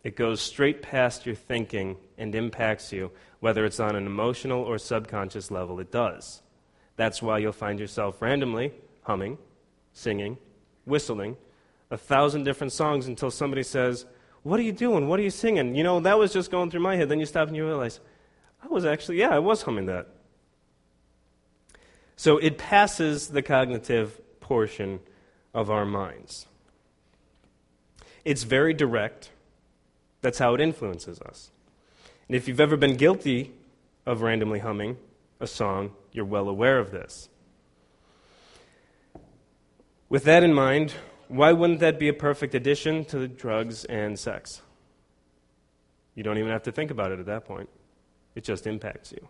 It 0.03 0.15
goes 0.15 0.41
straight 0.41 0.81
past 0.81 1.25
your 1.25 1.36
thinking 1.36 1.98
and 2.17 2.36
impacts 2.36 2.91
you, 2.91 3.12
whether 3.39 3.65
it's 3.65 3.79
on 3.79 3.96
an 3.96 4.05
emotional 4.05 4.62
or 4.62 4.77
subconscious 4.77 5.50
level, 5.51 5.79
it 5.79 5.91
does. 5.91 6.41
That's 6.96 7.22
why 7.22 7.39
you'll 7.39 7.51
find 7.53 7.79
yourself 7.79 8.22
randomly 8.22 8.74
humming, 9.03 9.38
singing, 9.93 10.38
whistling, 10.86 11.38
a 11.89 11.98
thousand 11.98 12.43
different 12.43 12.74
songs 12.74 13.07
until 13.07 13.31
somebody 13.31 13.63
says, 13.63 14.05
What 14.43 14.60
are 14.60 14.63
you 14.63 14.74
doing? 14.74 15.07
What 15.07 15.19
are 15.19 15.24
you 15.24 15.29
singing? 15.29 15.75
You 15.75 15.84
know, 15.84 16.00
that 16.01 16.19
was 16.19 16.34
just 16.34 16.51
going 16.51 16.69
through 16.69 16.81
my 16.81 16.96
head. 16.96 17.10
Then 17.10 17.19
you 17.19 17.25
stop 17.25 17.48
and 17.48 17.55
you 17.55 17.65
realize, 17.65 18.00
I 18.62 18.67
was 18.67 18.86
actually, 18.86 19.19
yeah, 19.19 19.29
I 19.29 19.39
was 19.39 19.62
humming 19.62 19.86
that. 19.86 20.07
So 22.15 22.38
it 22.38 22.57
passes 22.57 23.27
the 23.29 23.41
cognitive 23.41 24.19
portion 24.39 25.00
of 25.57 25.71
our 25.71 25.85
minds. 25.85 26.45
It's 28.23 28.43
very 28.43 28.75
direct. 28.75 29.31
That's 30.21 30.37
how 30.37 30.53
it 30.53 30.61
influences 30.61 31.19
us. 31.19 31.49
And 32.27 32.35
if 32.35 32.47
you've 32.47 32.59
ever 32.59 32.77
been 32.77 32.95
guilty 32.95 33.53
of 34.05 34.21
randomly 34.21 34.59
humming 34.59 34.97
a 35.39 35.47
song, 35.47 35.93
you're 36.11 36.25
well 36.25 36.47
aware 36.47 36.77
of 36.77 36.91
this. 36.91 37.29
With 40.09 40.25
that 40.25 40.43
in 40.43 40.53
mind, 40.53 40.93
why 41.27 41.53
wouldn't 41.53 41.79
that 41.79 41.97
be 41.97 42.07
a 42.07 42.13
perfect 42.13 42.53
addition 42.53 43.03
to 43.05 43.27
drugs 43.27 43.83
and 43.85 44.19
sex? 44.19 44.61
You 46.13 46.21
don't 46.21 46.37
even 46.37 46.51
have 46.51 46.63
to 46.63 46.71
think 46.71 46.91
about 46.91 47.11
it 47.11 47.19
at 47.19 47.25
that 47.25 47.45
point. 47.45 47.69
It 48.35 48.43
just 48.43 48.67
impacts 48.67 49.11
you. 49.11 49.27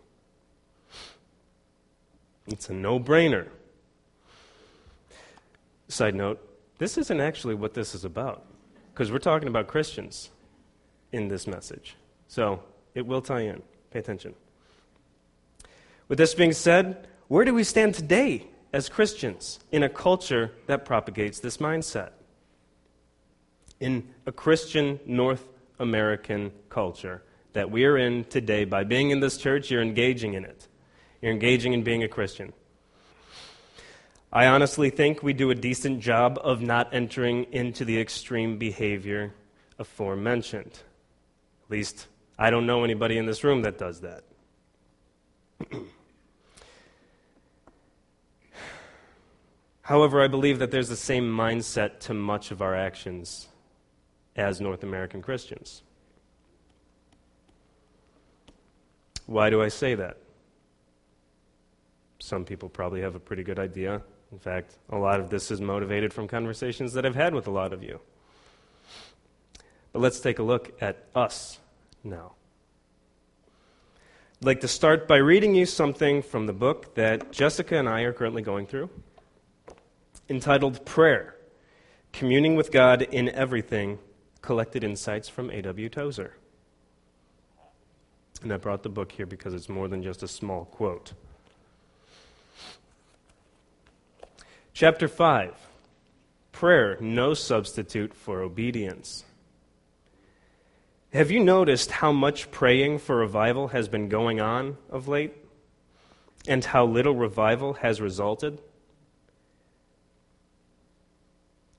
It's 2.46 2.68
a 2.68 2.74
no 2.74 3.00
brainer. 3.00 3.48
Side 5.88 6.14
note 6.14 6.44
this 6.78 6.96
isn't 6.96 7.20
actually 7.20 7.54
what 7.54 7.74
this 7.74 7.94
is 7.94 8.04
about, 8.04 8.44
because 8.92 9.10
we're 9.10 9.18
talking 9.18 9.48
about 9.48 9.66
Christians 9.66 10.30
in 11.12 11.28
this 11.28 11.46
message. 11.46 11.96
So 12.28 12.62
it 12.94 13.06
will 13.06 13.22
tie 13.22 13.40
in. 13.40 13.62
Pay 13.90 13.98
attention. 13.98 14.34
With 16.08 16.18
this 16.18 16.34
being 16.34 16.52
said, 16.52 17.06
where 17.28 17.44
do 17.44 17.52
we 17.52 17.64
stand 17.64 17.94
today 17.94 18.46
as 18.72 18.88
Christians 18.88 19.60
in 19.72 19.82
a 19.82 19.88
culture 19.88 20.52
that 20.66 20.84
propagates 20.84 21.40
this 21.40 21.56
mindset? 21.56 22.10
In 23.80 24.08
a 24.26 24.32
Christian 24.32 25.00
North 25.06 25.48
American 25.78 26.52
culture 26.68 27.22
that 27.54 27.70
we 27.70 27.84
are 27.84 27.96
in 27.96 28.24
today, 28.24 28.64
by 28.64 28.84
being 28.84 29.10
in 29.10 29.20
this 29.20 29.38
church, 29.38 29.70
you're 29.70 29.82
engaging 29.82 30.34
in 30.34 30.44
it. 30.44 30.68
You're 31.22 31.32
engaging 31.32 31.72
in 31.72 31.82
being 31.82 32.02
a 32.02 32.08
Christian. 32.08 32.52
I 34.32 34.46
honestly 34.46 34.90
think 34.90 35.22
we 35.22 35.32
do 35.32 35.50
a 35.50 35.54
decent 35.54 36.00
job 36.00 36.38
of 36.42 36.60
not 36.60 36.92
entering 36.92 37.44
into 37.52 37.86
the 37.86 37.98
extreme 37.98 38.58
behavior 38.58 39.32
aforementioned. 39.78 40.80
At 41.64 41.70
least, 41.70 42.08
I 42.38 42.50
don't 42.50 42.66
know 42.66 42.84
anybody 42.84 43.16
in 43.16 43.24
this 43.24 43.42
room 43.42 43.62
that 43.62 43.78
does 43.78 44.02
that. 44.02 44.24
However, 49.82 50.20
I 50.20 50.28
believe 50.28 50.58
that 50.58 50.70
there's 50.70 50.90
the 50.90 50.96
same 50.96 51.34
mindset 51.34 52.00
to 52.00 52.12
much 52.12 52.50
of 52.50 52.60
our 52.60 52.74
actions 52.74 53.48
as 54.36 54.60
North 54.60 54.82
American 54.82 55.22
Christians. 55.22 55.82
Why 59.24 59.48
do 59.48 59.62
I 59.62 59.68
say 59.68 59.94
that? 59.94 60.18
Some 62.18 62.44
people 62.44 62.68
probably 62.68 63.00
have 63.00 63.14
a 63.14 63.20
pretty 63.20 63.42
good 63.42 63.58
idea. 63.58 64.02
In 64.30 64.38
fact, 64.38 64.76
a 64.90 64.98
lot 64.98 65.20
of 65.20 65.30
this 65.30 65.50
is 65.50 65.60
motivated 65.60 66.12
from 66.12 66.28
conversations 66.28 66.92
that 66.92 67.06
I've 67.06 67.14
had 67.14 67.34
with 67.34 67.46
a 67.46 67.50
lot 67.50 67.72
of 67.72 67.82
you. 67.82 68.00
But 69.92 70.00
let's 70.00 70.20
take 70.20 70.38
a 70.38 70.42
look 70.42 70.76
at 70.82 71.06
us 71.14 71.58
now. 72.04 72.32
I'd 74.40 74.46
like 74.46 74.60
to 74.60 74.68
start 74.68 75.08
by 75.08 75.16
reading 75.16 75.54
you 75.54 75.66
something 75.66 76.22
from 76.22 76.46
the 76.46 76.52
book 76.52 76.94
that 76.94 77.32
Jessica 77.32 77.76
and 77.76 77.88
I 77.88 78.02
are 78.02 78.12
currently 78.12 78.42
going 78.42 78.66
through, 78.66 78.90
entitled 80.28 80.84
Prayer 80.84 81.34
Communing 82.12 82.54
with 82.54 82.70
God 82.70 83.02
in 83.02 83.28
Everything 83.30 83.98
Collected 84.42 84.84
Insights 84.84 85.28
from 85.28 85.50
A.W. 85.50 85.88
Tozer. 85.88 86.34
And 88.42 88.52
I 88.52 88.56
brought 88.56 88.82
the 88.82 88.88
book 88.88 89.12
here 89.12 89.26
because 89.26 89.54
it's 89.54 89.68
more 89.68 89.88
than 89.88 90.02
just 90.02 90.22
a 90.22 90.28
small 90.28 90.66
quote. 90.66 91.14
Chapter 94.78 95.08
5 95.08 95.56
Prayer, 96.52 96.96
no 97.00 97.34
substitute 97.34 98.14
for 98.14 98.42
obedience. 98.42 99.24
Have 101.12 101.32
you 101.32 101.40
noticed 101.40 101.90
how 101.90 102.12
much 102.12 102.52
praying 102.52 103.00
for 103.00 103.16
revival 103.16 103.66
has 103.66 103.88
been 103.88 104.08
going 104.08 104.40
on 104.40 104.76
of 104.88 105.08
late? 105.08 105.34
And 106.46 106.64
how 106.64 106.86
little 106.86 107.16
revival 107.16 107.72
has 107.72 108.00
resulted? 108.00 108.60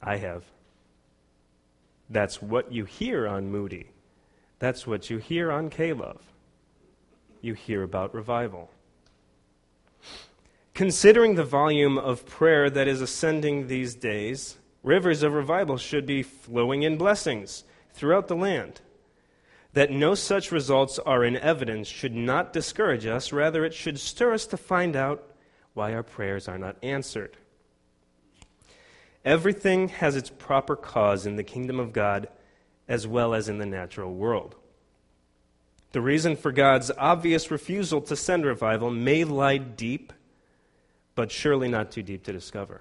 I 0.01 0.17
have. 0.17 0.43
That's 2.09 2.41
what 2.41 2.73
you 2.73 2.83
hear 2.83 3.29
on 3.29 3.49
Moody. 3.49 3.85
That's 4.59 4.85
what 4.85 5.09
you 5.09 5.19
hear 5.19 5.53
on 5.53 5.69
K-Love. 5.69 6.21
You 7.39 7.53
hear 7.53 7.81
about 7.81 8.13
revival. 8.13 8.69
Considering 10.79 11.35
the 11.35 11.43
volume 11.43 11.97
of 11.97 12.25
prayer 12.25 12.69
that 12.69 12.87
is 12.87 13.01
ascending 13.01 13.67
these 13.67 13.95
days, 13.95 14.55
rivers 14.81 15.23
of 15.23 15.33
revival 15.33 15.75
should 15.75 16.05
be 16.05 16.23
flowing 16.23 16.83
in 16.83 16.95
blessings 16.95 17.65
throughout 17.91 18.29
the 18.29 18.35
land. 18.37 18.79
That 19.73 19.91
no 19.91 20.15
such 20.15 20.53
results 20.53 20.97
are 20.97 21.25
in 21.25 21.35
evidence 21.35 21.89
should 21.89 22.15
not 22.15 22.53
discourage 22.53 23.05
us, 23.05 23.33
rather, 23.33 23.65
it 23.65 23.73
should 23.73 23.99
stir 23.99 24.33
us 24.33 24.47
to 24.47 24.55
find 24.55 24.95
out 24.95 25.21
why 25.73 25.93
our 25.93 26.01
prayers 26.01 26.47
are 26.47 26.57
not 26.57 26.77
answered. 26.81 27.35
Everything 29.25 29.89
has 29.89 30.15
its 30.15 30.29
proper 30.29 30.77
cause 30.77 31.25
in 31.25 31.35
the 31.35 31.43
kingdom 31.43 31.77
of 31.77 31.91
God 31.91 32.29
as 32.87 33.05
well 33.05 33.33
as 33.33 33.49
in 33.49 33.57
the 33.57 33.65
natural 33.65 34.13
world. 34.13 34.55
The 35.91 35.99
reason 35.99 36.37
for 36.37 36.53
God's 36.53 36.89
obvious 36.97 37.51
refusal 37.51 37.99
to 38.03 38.15
send 38.15 38.45
revival 38.45 38.89
may 38.91 39.25
lie 39.25 39.57
deep 39.57 40.13
but 41.19 41.29
surely 41.29 41.67
not 41.67 41.91
too 41.91 42.01
deep 42.01 42.23
to 42.23 42.31
discover. 42.31 42.79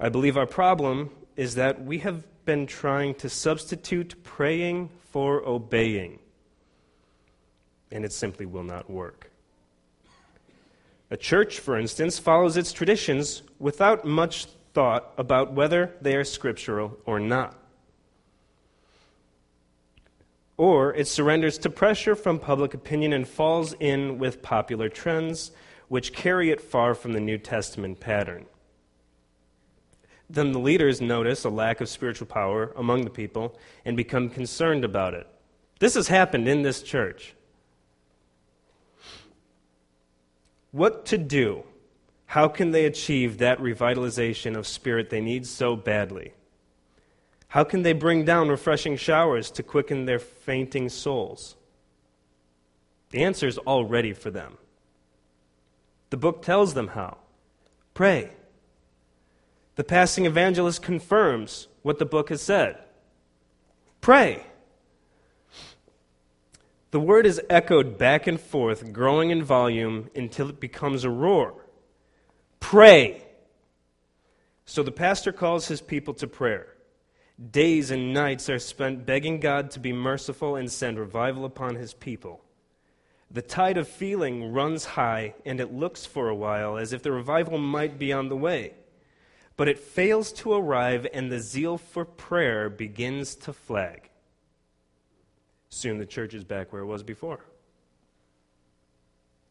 I 0.00 0.08
believe 0.08 0.36
our 0.36 0.48
problem 0.48 1.10
is 1.36 1.54
that 1.54 1.84
we 1.84 1.98
have 1.98 2.24
been 2.44 2.66
trying 2.66 3.14
to 3.14 3.28
substitute 3.28 4.16
praying 4.24 4.90
for 5.12 5.46
obeying, 5.46 6.18
and 7.92 8.04
it 8.04 8.12
simply 8.12 8.46
will 8.46 8.64
not 8.64 8.90
work. 8.90 9.30
A 11.12 11.16
church, 11.16 11.60
for 11.60 11.78
instance, 11.78 12.18
follows 12.18 12.56
its 12.56 12.72
traditions 12.72 13.44
without 13.60 14.04
much 14.04 14.46
thought 14.74 15.12
about 15.16 15.52
whether 15.52 15.94
they 16.00 16.16
are 16.16 16.24
scriptural 16.24 16.98
or 17.06 17.20
not. 17.20 17.56
Or 20.56 20.92
it 20.96 21.06
surrenders 21.06 21.58
to 21.58 21.70
pressure 21.70 22.16
from 22.16 22.40
public 22.40 22.74
opinion 22.74 23.12
and 23.12 23.28
falls 23.28 23.72
in 23.74 24.18
with 24.18 24.42
popular 24.42 24.88
trends 24.88 25.52
which 25.92 26.14
carry 26.14 26.48
it 26.48 26.58
far 26.58 26.94
from 26.94 27.12
the 27.12 27.20
New 27.20 27.36
Testament 27.36 28.00
pattern. 28.00 28.46
Then 30.30 30.52
the 30.52 30.58
leaders 30.58 31.02
notice 31.02 31.44
a 31.44 31.50
lack 31.50 31.82
of 31.82 31.88
spiritual 31.90 32.28
power 32.28 32.72
among 32.76 33.04
the 33.04 33.10
people 33.10 33.58
and 33.84 33.94
become 33.94 34.30
concerned 34.30 34.86
about 34.86 35.12
it. 35.12 35.26
This 35.80 35.92
has 35.92 36.08
happened 36.08 36.48
in 36.48 36.62
this 36.62 36.82
church. 36.82 37.34
What 40.70 41.04
to 41.04 41.18
do? 41.18 41.62
How 42.24 42.48
can 42.48 42.70
they 42.70 42.86
achieve 42.86 43.36
that 43.36 43.58
revitalization 43.58 44.56
of 44.56 44.66
spirit 44.66 45.10
they 45.10 45.20
need 45.20 45.46
so 45.46 45.76
badly? 45.76 46.32
How 47.48 47.64
can 47.64 47.82
they 47.82 47.92
bring 47.92 48.24
down 48.24 48.48
refreshing 48.48 48.96
showers 48.96 49.50
to 49.50 49.62
quicken 49.62 50.06
their 50.06 50.18
fainting 50.18 50.88
souls? 50.88 51.54
The 53.10 53.22
answer 53.22 53.46
is 53.46 53.58
all 53.58 53.84
ready 53.84 54.14
for 54.14 54.30
them. 54.30 54.56
The 56.12 56.18
book 56.18 56.42
tells 56.42 56.74
them 56.74 56.88
how. 56.88 57.16
Pray. 57.94 58.32
The 59.76 59.82
passing 59.82 60.26
evangelist 60.26 60.82
confirms 60.82 61.68
what 61.80 61.98
the 61.98 62.04
book 62.04 62.28
has 62.28 62.42
said. 62.42 62.76
Pray. 64.02 64.44
The 66.90 67.00
word 67.00 67.24
is 67.24 67.40
echoed 67.48 67.96
back 67.96 68.26
and 68.26 68.38
forth, 68.38 68.92
growing 68.92 69.30
in 69.30 69.42
volume 69.42 70.10
until 70.14 70.50
it 70.50 70.60
becomes 70.60 71.04
a 71.04 71.08
roar. 71.08 71.54
Pray. 72.60 73.24
So 74.66 74.82
the 74.82 74.92
pastor 74.92 75.32
calls 75.32 75.68
his 75.68 75.80
people 75.80 76.12
to 76.12 76.26
prayer. 76.26 76.74
Days 77.50 77.90
and 77.90 78.12
nights 78.12 78.50
are 78.50 78.58
spent 78.58 79.06
begging 79.06 79.40
God 79.40 79.70
to 79.70 79.80
be 79.80 79.94
merciful 79.94 80.56
and 80.56 80.70
send 80.70 80.98
revival 80.98 81.46
upon 81.46 81.76
his 81.76 81.94
people. 81.94 82.44
The 83.32 83.42
tide 83.42 83.78
of 83.78 83.88
feeling 83.88 84.52
runs 84.52 84.84
high, 84.84 85.34
and 85.46 85.58
it 85.58 85.72
looks 85.72 86.04
for 86.04 86.28
a 86.28 86.34
while 86.34 86.76
as 86.76 86.92
if 86.92 87.02
the 87.02 87.12
revival 87.12 87.56
might 87.56 87.98
be 87.98 88.12
on 88.12 88.28
the 88.28 88.36
way. 88.36 88.74
But 89.56 89.68
it 89.68 89.78
fails 89.78 90.32
to 90.34 90.52
arrive, 90.52 91.06
and 91.14 91.32
the 91.32 91.40
zeal 91.40 91.78
for 91.78 92.04
prayer 92.04 92.68
begins 92.68 93.34
to 93.36 93.54
flag. 93.54 94.10
Soon 95.70 95.96
the 95.96 96.04
church 96.04 96.34
is 96.34 96.44
back 96.44 96.72
where 96.72 96.82
it 96.82 96.86
was 96.86 97.02
before. 97.02 97.40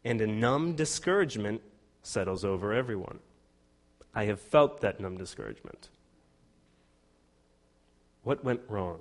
And 0.04 0.22
a 0.22 0.28
numb 0.28 0.76
discouragement 0.76 1.62
settles 2.04 2.46
over 2.46 2.74
everyone. 2.74 3.18
I 4.14 4.26
have 4.26 4.40
felt 4.40 4.82
that 4.82 5.00
numb 5.00 5.18
discouragement. 5.18 5.90
What 8.24 8.44
went 8.44 8.62
wrong? 8.68 9.00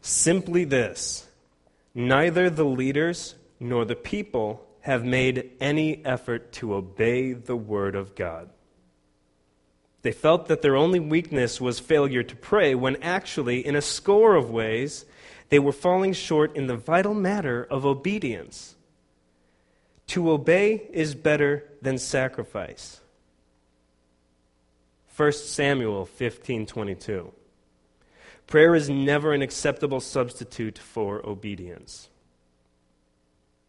Simply 0.00 0.64
this 0.64 1.28
Neither 1.94 2.50
the 2.50 2.64
leaders 2.64 3.36
nor 3.60 3.84
the 3.84 3.94
people 3.94 4.66
have 4.80 5.04
made 5.04 5.52
any 5.60 6.04
effort 6.04 6.52
to 6.52 6.74
obey 6.74 7.32
the 7.32 7.56
word 7.56 7.94
of 7.94 8.14
God. 8.14 8.50
They 10.02 10.12
felt 10.12 10.48
that 10.48 10.60
their 10.60 10.76
only 10.76 11.00
weakness 11.00 11.60
was 11.60 11.80
failure 11.80 12.22
to 12.22 12.36
pray, 12.36 12.74
when 12.74 13.02
actually, 13.02 13.64
in 13.64 13.74
a 13.74 13.80
score 13.80 14.34
of 14.34 14.50
ways, 14.50 15.06
they 15.48 15.58
were 15.58 15.72
falling 15.72 16.12
short 16.12 16.54
in 16.56 16.66
the 16.66 16.76
vital 16.76 17.14
matter 17.14 17.64
of 17.70 17.86
obedience. 17.86 18.74
To 20.08 20.30
obey 20.30 20.88
is 20.92 21.14
better 21.14 21.64
than 21.80 21.96
sacrifice. 21.96 23.00
1 25.16 25.32
Samuel 25.32 26.04
15:22 26.04 27.32
Prayer 28.46 28.74
is 28.74 28.90
never 28.90 29.32
an 29.32 29.42
acceptable 29.42 30.00
substitute 30.00 30.78
for 30.78 31.26
obedience. 31.26 32.08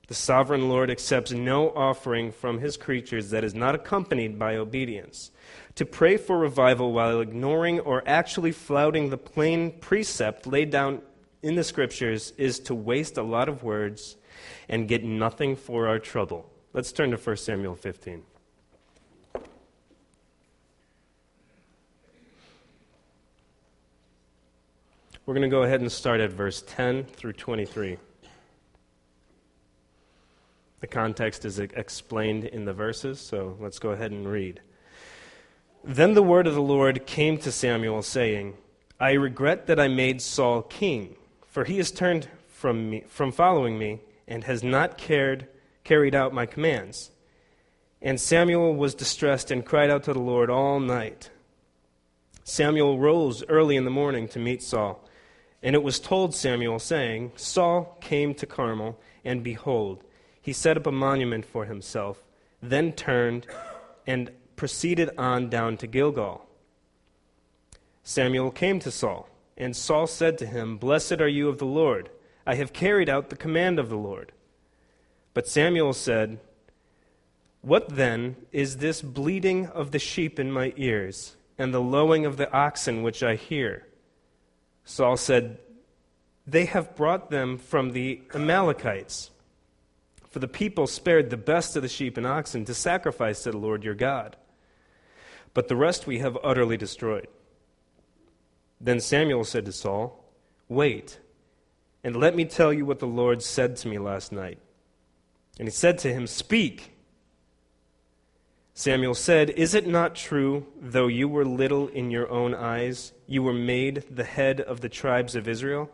The 0.08 0.14
sovereign 0.14 0.70
Lord 0.70 0.92
accepts 0.92 1.32
no 1.32 1.72
offering 1.72 2.32
from 2.32 2.60
his 2.60 2.78
creatures 2.78 3.32
that 3.32 3.44
is 3.44 3.56
not 3.56 3.74
accompanied 3.74 4.38
by 4.38 4.56
obedience. 4.56 5.32
To 5.76 5.86
pray 5.86 6.18
for 6.18 6.38
revival 6.38 6.94
while 6.94 7.22
ignoring 7.22 7.80
or 7.80 8.04
actually 8.06 8.52
flouting 8.52 9.10
the 9.10 9.18
plain 9.18 9.72
precept 9.72 10.46
laid 10.46 10.70
down 10.70 11.02
in 11.42 11.56
the 11.56 11.64
scriptures 11.64 12.34
is 12.38 12.60
to 12.60 12.76
waste 12.76 13.18
a 13.18 13.24
lot 13.24 13.50
of 13.50 13.64
words 13.64 14.18
and 14.70 14.88
get 14.88 15.04
nothing 15.04 15.56
for 15.56 15.88
our 15.88 16.00
trouble. 16.00 16.52
Let's 16.74 16.92
turn 16.92 17.10
to 17.12 17.18
1 17.18 17.38
Samuel 17.38 17.76
15. 17.76 18.24
We're 25.26 25.34
going 25.34 25.50
to 25.50 25.56
go 25.56 25.64
ahead 25.64 25.82
and 25.82 25.92
start 25.92 26.20
at 26.20 26.30
verse 26.30 26.64
10 26.68 27.06
through 27.06 27.34
23. 27.34 27.98
The 30.82 30.88
context 30.88 31.46
is 31.46 31.58
explained 31.58 32.44
in 32.44 32.66
the 32.66 32.74
verses, 32.74 33.22
so 33.22 33.58
let's 33.60 33.80
go 33.80 33.90
ahead 33.90 34.12
and 34.12 34.32
read. 34.32 34.62
Then 35.84 36.14
the 36.14 36.22
word 36.22 36.46
of 36.46 36.54
the 36.54 36.62
Lord 36.62 37.08
came 37.08 37.40
to 37.40 37.52
Samuel, 37.52 38.04
saying, 38.04 38.54
I 39.00 39.14
regret 39.14 39.66
that 39.66 39.80
I 39.80 39.88
made 39.88 40.22
Saul 40.22 40.62
king, 40.62 41.16
for 41.48 41.64
he 41.64 41.78
has 41.78 41.90
turned 41.90 42.28
from, 42.48 42.92
me, 42.92 43.04
from 43.08 43.32
following 43.32 43.80
me 43.80 44.02
and 44.28 44.44
has 44.44 44.64
not 44.64 44.96
cared, 44.96 45.48
carried 45.84 46.14
out 46.14 46.36
my 46.36 46.46
commands. 46.46 47.10
And 48.00 48.22
Samuel 48.22 48.76
was 48.76 48.94
distressed 48.94 49.50
and 49.50 49.66
cried 49.66 49.90
out 49.90 50.04
to 50.04 50.14
the 50.14 50.20
Lord 50.20 50.52
all 50.52 50.80
night. 50.80 51.32
Samuel 52.44 53.00
rose 53.00 53.44
early 53.50 53.76
in 53.76 53.86
the 53.86 53.90
morning 53.90 54.28
to 54.28 54.38
meet 54.38 54.62
Saul. 54.62 55.02
And 55.66 55.74
it 55.74 55.82
was 55.82 56.00
told 56.00 56.36
Samuel, 56.36 56.78
saying, 56.78 57.32
Saul 57.36 57.98
came 58.00 58.36
to 58.36 58.46
Carmel, 58.46 59.00
and 59.26 59.44
behold, 59.44 60.04
he 60.40 60.54
set 60.54 60.78
up 60.78 60.86
a 60.86 60.92
monument 60.92 61.44
for 61.44 61.66
himself, 61.66 62.24
then 62.62 62.94
turned 62.94 63.48
and 64.06 64.30
proceeded 64.56 65.10
on 65.18 65.50
down 65.50 65.78
to 65.78 65.88
Gilgal. 65.88 66.46
Samuel 68.04 68.52
came 68.52 68.80
to 68.80 68.92
Saul, 68.92 69.28
and 69.58 69.76
Saul 69.76 70.06
said 70.06 70.38
to 70.38 70.46
him, 70.46 70.78
Blessed 70.78 71.20
are 71.20 71.28
you 71.28 71.50
of 71.50 71.58
the 71.58 71.66
Lord. 71.66 72.12
I 72.46 72.54
have 72.54 72.72
carried 72.72 73.10
out 73.10 73.32
the 73.32 73.36
command 73.36 73.80
of 73.80 73.90
the 73.90 73.98
Lord. 73.98 74.34
But 75.34 75.48
Samuel 75.48 75.94
said, 75.94 76.38
What 77.62 77.96
then 77.96 78.36
is 78.52 78.78
this 78.78 79.02
bleating 79.02 79.66
of 79.66 79.90
the 79.90 79.98
sheep 79.98 80.40
in 80.40 80.52
my 80.52 80.74
ears, 80.78 81.38
and 81.58 81.74
the 81.74 81.82
lowing 81.82 82.24
of 82.24 82.38
the 82.38 82.54
oxen 82.54 83.02
which 83.02 83.24
I 83.24 83.34
hear? 83.34 83.88
Saul 84.86 85.18
said, 85.18 85.58
They 86.48 86.66
have 86.66 86.96
brought 86.96 87.30
them 87.32 87.58
from 87.58 87.92
the 87.92 88.22
Amalekites. 88.34 89.32
For 90.30 90.40
the 90.40 90.48
people 90.48 90.86
spared 90.86 91.30
the 91.30 91.38
best 91.38 91.76
of 91.76 91.82
the 91.82 91.90
sheep 91.90 92.18
and 92.18 92.28
oxen 92.28 92.66
to 92.66 92.74
sacrifice 92.74 93.44
to 93.44 93.52
the 93.52 93.58
Lord 93.58 93.84
your 93.84 93.96
God. 93.96 94.36
But 95.54 95.68
the 95.68 95.76
rest 95.76 96.08
we 96.08 96.20
have 96.20 96.38
utterly 96.44 96.78
destroyed. 96.78 97.28
Then 98.80 99.00
Samuel 99.00 99.46
said 99.46 99.66
to 99.66 99.72
Saul, 99.72 100.24
Wait, 100.68 101.20
and 102.04 102.16
let 102.16 102.36
me 102.36 102.46
tell 102.46 102.74
you 102.74 102.86
what 102.86 103.00
the 103.00 103.08
Lord 103.08 103.42
said 103.42 103.78
to 103.78 103.88
me 103.88 103.98
last 103.98 104.32
night. 104.32 104.60
And 105.58 105.68
he 105.68 105.72
said 105.72 105.98
to 106.00 106.14
him, 106.14 106.28
Speak. 106.28 106.92
Samuel 108.74 109.16
said, 109.16 109.50
Is 109.52 109.74
it 109.74 109.88
not 109.88 110.16
true, 110.16 110.68
though 110.80 111.08
you 111.08 111.28
were 111.28 111.46
little 111.46 111.88
in 111.88 112.12
your 112.12 112.30
own 112.30 112.54
eyes, 112.54 113.14
you 113.28 113.44
were 113.44 113.54
made 113.54 114.04
the 114.10 114.24
head 114.24 114.62
of 114.62 114.82
the 114.82 114.90
tribes 114.90 115.36
of 115.36 115.48
Israel? 115.48 115.90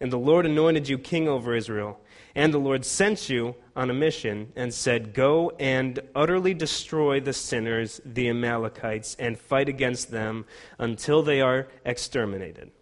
And 0.00 0.12
the 0.12 0.18
Lord 0.18 0.44
anointed 0.44 0.88
you 0.88 0.98
king 0.98 1.28
over 1.28 1.54
Israel. 1.54 2.00
And 2.34 2.52
the 2.52 2.58
Lord 2.58 2.84
sent 2.84 3.30
you 3.30 3.54
on 3.76 3.90
a 3.90 3.94
mission 3.94 4.52
and 4.56 4.74
said, 4.74 5.14
Go 5.14 5.52
and 5.58 6.00
utterly 6.14 6.52
destroy 6.52 7.20
the 7.20 7.32
sinners, 7.32 8.00
the 8.04 8.28
Amalekites, 8.28 9.16
and 9.18 9.38
fight 9.38 9.68
against 9.68 10.10
them 10.10 10.44
until 10.78 11.22
they 11.22 11.40
are 11.40 11.68
exterminated. 11.84 12.72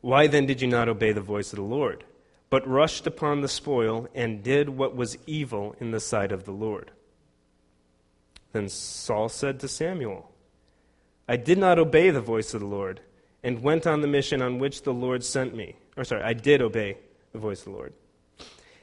Why 0.00 0.28
then 0.28 0.46
did 0.46 0.62
you 0.62 0.68
not 0.68 0.88
obey 0.88 1.12
the 1.12 1.20
voice 1.20 1.52
of 1.52 1.56
the 1.56 1.64
Lord, 1.64 2.04
but 2.50 2.66
rushed 2.66 3.06
upon 3.06 3.40
the 3.40 3.48
spoil 3.48 4.08
and 4.14 4.42
did 4.42 4.68
what 4.68 4.94
was 4.94 5.18
evil 5.26 5.74
in 5.80 5.90
the 5.90 6.00
sight 6.00 6.30
of 6.30 6.44
the 6.44 6.52
Lord? 6.52 6.92
Then 8.52 8.68
Saul 8.68 9.28
said 9.28 9.58
to 9.60 9.68
Samuel, 9.68 10.30
I 11.28 11.36
did 11.36 11.58
not 11.58 11.78
obey 11.78 12.10
the 12.10 12.22
voice 12.22 12.54
of 12.54 12.60
the 12.60 12.66
Lord, 12.66 13.00
and 13.42 13.62
went 13.62 13.86
on 13.86 14.00
the 14.00 14.08
mission 14.08 14.40
on 14.40 14.58
which 14.58 14.82
the 14.82 14.94
Lord 14.94 15.22
sent 15.22 15.54
me. 15.54 15.76
Or, 15.96 16.04
sorry, 16.04 16.22
I 16.22 16.32
did 16.32 16.62
obey 16.62 16.96
the 17.32 17.38
voice 17.38 17.60
of 17.60 17.66
the 17.66 17.72
Lord, 17.72 17.92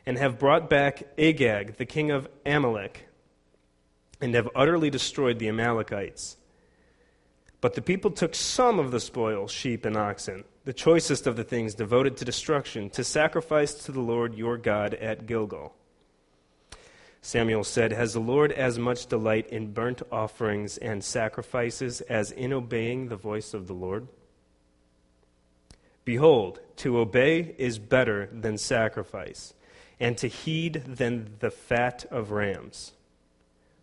and 0.06 0.18
have 0.18 0.38
brought 0.38 0.70
back 0.70 1.04
Agag, 1.18 1.78
the 1.78 1.86
king 1.86 2.12
of 2.12 2.30
Amalek, 2.46 3.08
and 4.22 4.36
have 4.36 4.50
utterly 4.56 4.90
destroyed 4.90 5.40
the 5.40 5.50
Amalekites. 5.50 6.38
But 7.62 7.74
the 7.74 7.82
people 7.82 8.12
took 8.12 8.36
some 8.36 8.78
of 8.78 8.92
the 8.92 9.00
spoil, 9.00 9.48
sheep 9.48 9.86
and 9.86 9.98
oxen, 9.98 10.44
the 10.66 10.74
choicest 10.74 11.26
of 11.26 11.36
the 11.36 11.44
things 11.44 11.74
devoted 11.74 12.16
to 12.18 12.26
destruction, 12.26 12.90
to 12.92 13.04
sacrifice 13.04 13.74
to 13.86 13.92
the 13.92 14.02
Lord 14.02 14.36
your 14.36 14.58
God 14.58 14.94
at 14.94 15.26
Gilgal. 15.26 15.76
Samuel 17.26 17.64
said, 17.64 17.92
Has 17.92 18.14
the 18.14 18.20
Lord 18.20 18.52
as 18.52 18.78
much 18.78 19.08
delight 19.08 19.48
in 19.48 19.74
burnt 19.74 20.04
offerings 20.12 20.78
and 20.78 21.04
sacrifices 21.04 22.02
as 22.02 22.30
in 22.30 22.54
obeying 22.54 23.08
the 23.08 23.16
voice 23.16 23.56
of 23.56 23.66
the 23.66 23.74
Lord? 23.74 24.08
Behold, 26.04 26.60
to 26.76 27.00
obey 27.00 27.56
is 27.58 27.80
better 27.80 28.30
than 28.32 28.60
sacrifice, 28.60 29.56
and 30.00 30.16
to 30.20 30.28
heed 30.28 30.84
than 30.86 31.38
the 31.40 31.50
fat 31.50 32.06
of 32.12 32.30
rams. 32.30 32.92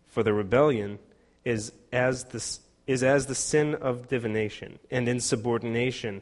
For 0.07 0.23
the 0.23 0.33
rebellion 0.33 0.99
is 1.43 1.73
as 1.91 2.23
the, 2.23 2.59
is 2.87 3.03
as 3.03 3.25
the 3.25 3.35
sin 3.35 3.75
of 3.75 4.07
divination, 4.07 4.79
and 4.89 5.09
insubordination 5.09 6.21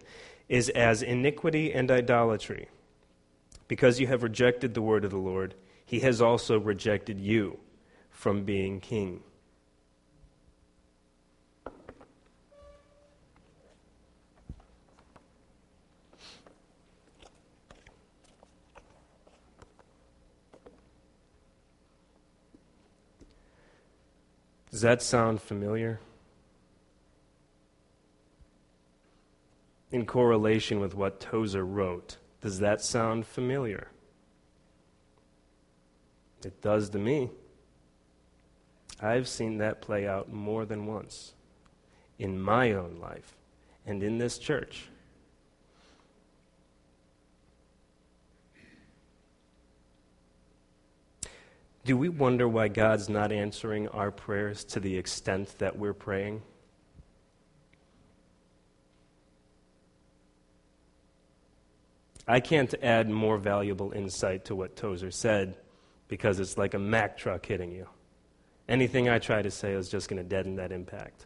is 0.50 0.70
as 0.70 1.04
iniquity 1.04 1.72
and 1.72 1.92
idolatry. 1.92 2.68
Because 3.68 4.00
you 4.00 4.08
have 4.08 4.24
rejected 4.24 4.74
the 4.74 4.82
word 4.82 5.06
of 5.06 5.12
the 5.12 5.18
Lord, 5.18 5.54
he 5.92 6.00
has 6.00 6.22
also 6.22 6.58
rejected 6.58 7.20
you 7.20 7.60
from 8.12 8.46
being 8.46 8.80
king. 8.80 9.20
Does 24.70 24.80
that 24.80 25.02
sound 25.02 25.42
familiar? 25.42 26.00
In 29.92 30.06
correlation 30.06 30.80
with 30.80 30.96
what 30.96 31.20
Tozer 31.20 31.66
wrote, 31.66 32.16
does 32.40 32.60
that 32.60 32.80
sound 32.82 33.28
familiar? 33.28 33.90
It 36.46 36.62
does 36.62 36.90
to 36.92 37.00
me. 37.00 37.30
I've 39.02 39.28
seen 39.28 39.58
that 39.58 39.82
play 39.82 40.08
out 40.08 40.32
more 40.32 40.66
than 40.66 40.86
once 40.86 41.34
in 42.20 42.40
my 42.40 42.74
own 42.74 43.00
life 43.02 43.36
and 43.86 44.04
in 44.04 44.20
this 44.20 44.38
church. 44.38 44.88
Do 51.84 51.98
we 51.98 52.10
wonder 52.10 52.48
why 52.48 52.68
God's 52.68 53.10
not 53.10 53.32
answering 53.32 53.88
our 53.88 54.12
prayers 54.12 54.64
to 54.66 54.80
the 54.80 54.98
extent 54.98 55.56
that 55.58 55.80
we're 55.80 55.94
praying? 55.94 56.44
I 62.28 62.40
can't 62.40 62.74
add 62.84 63.10
more 63.10 63.40
valuable 63.40 63.92
insight 63.94 64.46
to 64.46 64.56
what 64.56 64.76
Tozer 64.76 65.10
said 65.10 65.56
because 66.12 66.42
it's 66.42 66.58
like 66.58 66.74
a 66.74 66.80
Mack 66.80 67.18
truck 67.18 67.46
hitting 67.46 67.72
you. 67.72 67.88
Anything 68.68 69.08
I 69.08 69.18
try 69.18 69.42
to 69.42 69.50
say 69.50 69.72
is 69.72 69.88
just 69.88 70.10
going 70.10 70.22
to 70.22 70.28
deaden 70.28 70.58
that 70.58 70.74
impact. 70.74 71.26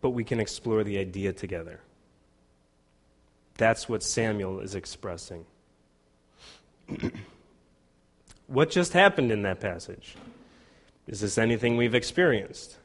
But 0.00 0.10
we 0.10 0.24
can 0.24 0.40
explore 0.40 0.82
the 0.82 0.96
idea 0.96 1.34
together. 1.34 1.80
That's 3.58 3.86
what 3.86 4.02
Samuel 4.02 4.60
is 4.60 4.74
expressing. 4.74 5.44
what 8.46 8.70
just 8.70 8.94
happened 8.94 9.30
in 9.30 9.42
that 9.42 9.60
passage? 9.60 10.16
Is 11.06 11.20
this 11.20 11.36
anything 11.36 11.76
we've 11.76 11.94
experienced? 11.94 12.78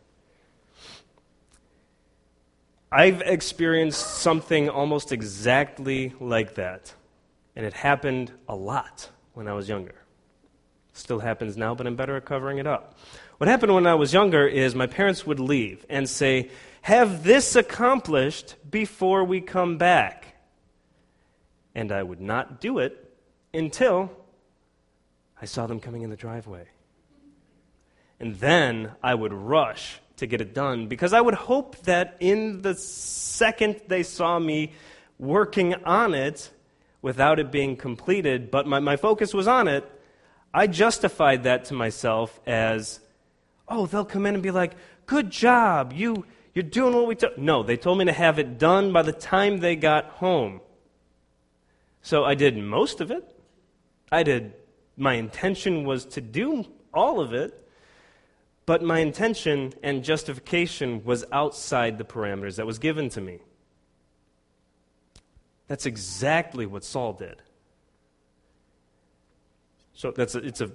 I've 2.92 3.22
experienced 3.22 4.18
something 4.18 4.68
almost 4.68 5.14
exactly 5.14 6.14
like 6.20 6.56
that. 6.56 6.96
And 7.56 7.66
it 7.66 7.74
happened 7.74 8.32
a 8.48 8.56
lot 8.56 9.10
when 9.34 9.48
I 9.48 9.54
was 9.54 9.68
younger. 9.68 9.96
Still 10.94 11.20
happens 11.20 11.56
now, 11.56 11.76
but 11.76 11.88
I'm 11.88 11.96
better 11.96 12.18
at 12.18 12.26
covering 12.26 12.58
it 12.58 12.68
up. 12.68 12.98
What 13.38 13.48
happened 13.48 13.74
when 13.74 13.88
I 13.88 13.96
was 13.96 14.14
younger 14.14 14.46
is 14.46 14.76
my 14.76 14.88
parents 14.88 15.26
would 15.26 15.40
leave 15.40 15.86
and 15.90 16.10
say, 16.10 16.50
Have 16.82 17.24
this 17.24 17.56
accomplished 17.56 18.56
before 18.70 19.24
we 19.24 19.40
come 19.40 19.78
back. 19.78 20.36
And 21.74 21.92
I 21.92 22.04
would 22.04 22.20
not 22.20 22.60
do 22.60 22.80
it 22.80 23.14
until 23.54 24.12
I 25.42 25.46
saw 25.46 25.68
them 25.68 25.80
coming 25.80 26.02
in 26.02 26.10
the 26.10 26.18
driveway. 26.18 26.68
And 28.20 28.36
then 28.36 28.92
I 29.02 29.16
would 29.16 29.32
rush 29.32 30.02
to 30.18 30.28
get 30.28 30.42
it 30.42 30.54
done 30.54 30.88
because 30.88 31.14
I 31.14 31.22
would 31.22 31.34
hope 31.34 31.78
that 31.84 32.18
in 32.20 32.62
the 32.62 32.76
second 32.76 33.82
they 33.88 34.04
saw 34.04 34.38
me 34.38 34.74
working 35.18 35.76
on 35.86 36.14
it, 36.14 36.52
without 37.02 37.40
it 37.40 37.52
being 37.52 37.76
completed, 37.76 38.52
but 38.52 38.68
my, 38.68 38.80
my 38.80 38.96
focus 38.96 39.34
was 39.34 39.48
on 39.48 39.68
it, 39.68 39.90
I 40.54 40.68
justified 40.68 41.44
that 41.44 41.66
to 41.66 41.74
myself 41.74 42.40
as, 42.46 43.00
Oh, 43.68 43.86
they'll 43.86 44.06
come 44.06 44.26
in 44.26 44.34
and 44.34 44.44
be 44.44 44.52
like, 44.52 44.74
Good 45.06 45.30
job. 45.30 45.94
You, 45.94 46.26
you're 46.54 46.64
doing 46.64 46.94
what 46.94 47.08
we 47.08 47.16
told. 47.16 47.38
No, 47.38 47.64
they 47.64 47.78
told 47.78 47.98
me 47.98 48.06
to 48.06 48.12
have 48.12 48.38
it 48.38 48.58
done 48.58 48.92
by 48.92 49.02
the 49.02 49.12
time 49.12 49.58
they 49.58 49.76
got 49.76 50.06
home. 50.06 50.62
So 52.02 52.24
I 52.24 52.36
did 52.36 52.58
most 52.58 53.02
of 53.02 53.12
it. 53.12 53.24
I 54.12 54.24
did, 54.24 54.54
my 54.98 55.14
intention 55.14 55.84
was 55.84 56.06
to 56.06 56.22
do 56.22 56.66
all 56.94 57.20
of 57.20 57.34
it, 57.34 57.56
but 58.66 58.84
my 58.84 59.00
intention 59.00 59.74
and 59.84 60.04
justification 60.04 61.04
was 61.04 61.26
outside 61.32 61.98
the 61.98 62.04
parameters 62.04 62.56
that 62.58 62.66
was 62.66 62.80
given 62.80 63.10
to 63.10 63.22
me. 63.22 63.40
That's 65.70 65.86
exactly 65.86 66.66
what 66.66 66.84
Saul 66.84 67.14
did. 67.14 67.42
So 69.94 70.12
that's 70.12 70.34
a, 70.34 70.40
it's 70.40 70.62
a 70.62 70.72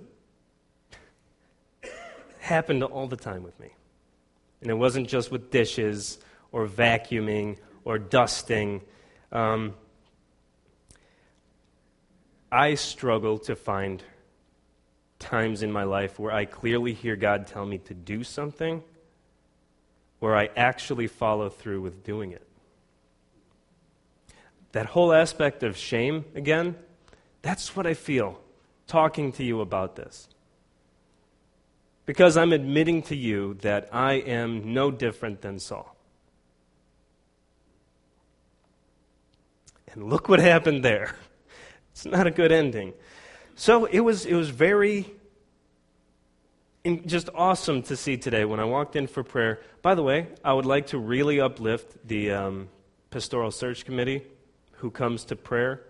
happened 2.38 2.84
all 2.84 3.08
the 3.08 3.16
time 3.16 3.42
with 3.42 3.58
me. 3.58 3.70
And 4.62 4.70
it 4.70 4.74
wasn't 4.74 5.08
just 5.08 5.32
with 5.32 5.50
dishes 5.50 6.18
or 6.52 6.68
vacuuming 6.68 7.56
or 7.84 7.98
dusting. 7.98 8.82
Um, 9.32 9.74
I 12.52 12.76
struggle 12.76 13.38
to 13.40 13.56
find 13.56 14.00
times 15.18 15.64
in 15.64 15.72
my 15.72 15.82
life 15.82 16.20
where 16.20 16.32
I 16.32 16.44
clearly 16.44 16.92
hear 16.92 17.16
God 17.16 17.48
tell 17.48 17.66
me 17.66 17.78
to 17.78 17.94
do 17.94 18.22
something, 18.22 18.82
where 20.20 20.36
I 20.36 20.50
actually 20.56 21.08
follow 21.08 21.48
through 21.48 21.80
with 21.80 22.04
doing 22.04 22.30
it. 22.30 22.46
That 24.74 24.86
whole 24.86 25.12
aspect 25.12 25.62
of 25.62 25.76
shame, 25.76 26.24
again, 26.34 26.74
that's 27.42 27.76
what 27.76 27.86
I 27.86 27.94
feel 27.94 28.40
talking 28.88 29.30
to 29.34 29.44
you 29.44 29.60
about 29.60 29.94
this. 29.94 30.28
Because 32.06 32.36
I'm 32.36 32.52
admitting 32.52 33.00
to 33.02 33.14
you 33.14 33.54
that 33.62 33.88
I 33.92 34.14
am 34.14 34.74
no 34.74 34.90
different 34.90 35.42
than 35.42 35.60
Saul. 35.60 35.94
And 39.92 40.10
look 40.10 40.28
what 40.28 40.40
happened 40.40 40.84
there. 40.84 41.14
It's 41.92 42.04
not 42.04 42.26
a 42.26 42.32
good 42.32 42.50
ending. 42.50 42.92
So 43.54 43.84
it 43.84 44.00
was, 44.00 44.26
it 44.26 44.34
was 44.34 44.50
very 44.50 45.06
just 47.06 47.28
awesome 47.36 47.84
to 47.84 47.96
see 47.96 48.16
today 48.16 48.44
when 48.44 48.58
I 48.58 48.64
walked 48.64 48.96
in 48.96 49.06
for 49.06 49.22
prayer. 49.22 49.60
By 49.82 49.94
the 49.94 50.02
way, 50.02 50.26
I 50.44 50.52
would 50.52 50.66
like 50.66 50.88
to 50.88 50.98
really 50.98 51.40
uplift 51.40 52.08
the 52.08 52.32
um, 52.32 52.68
pastoral 53.10 53.52
search 53.52 53.84
committee 53.84 54.22
who 54.84 54.90
comes 54.90 55.24
to 55.24 55.34
prayer 55.34 55.80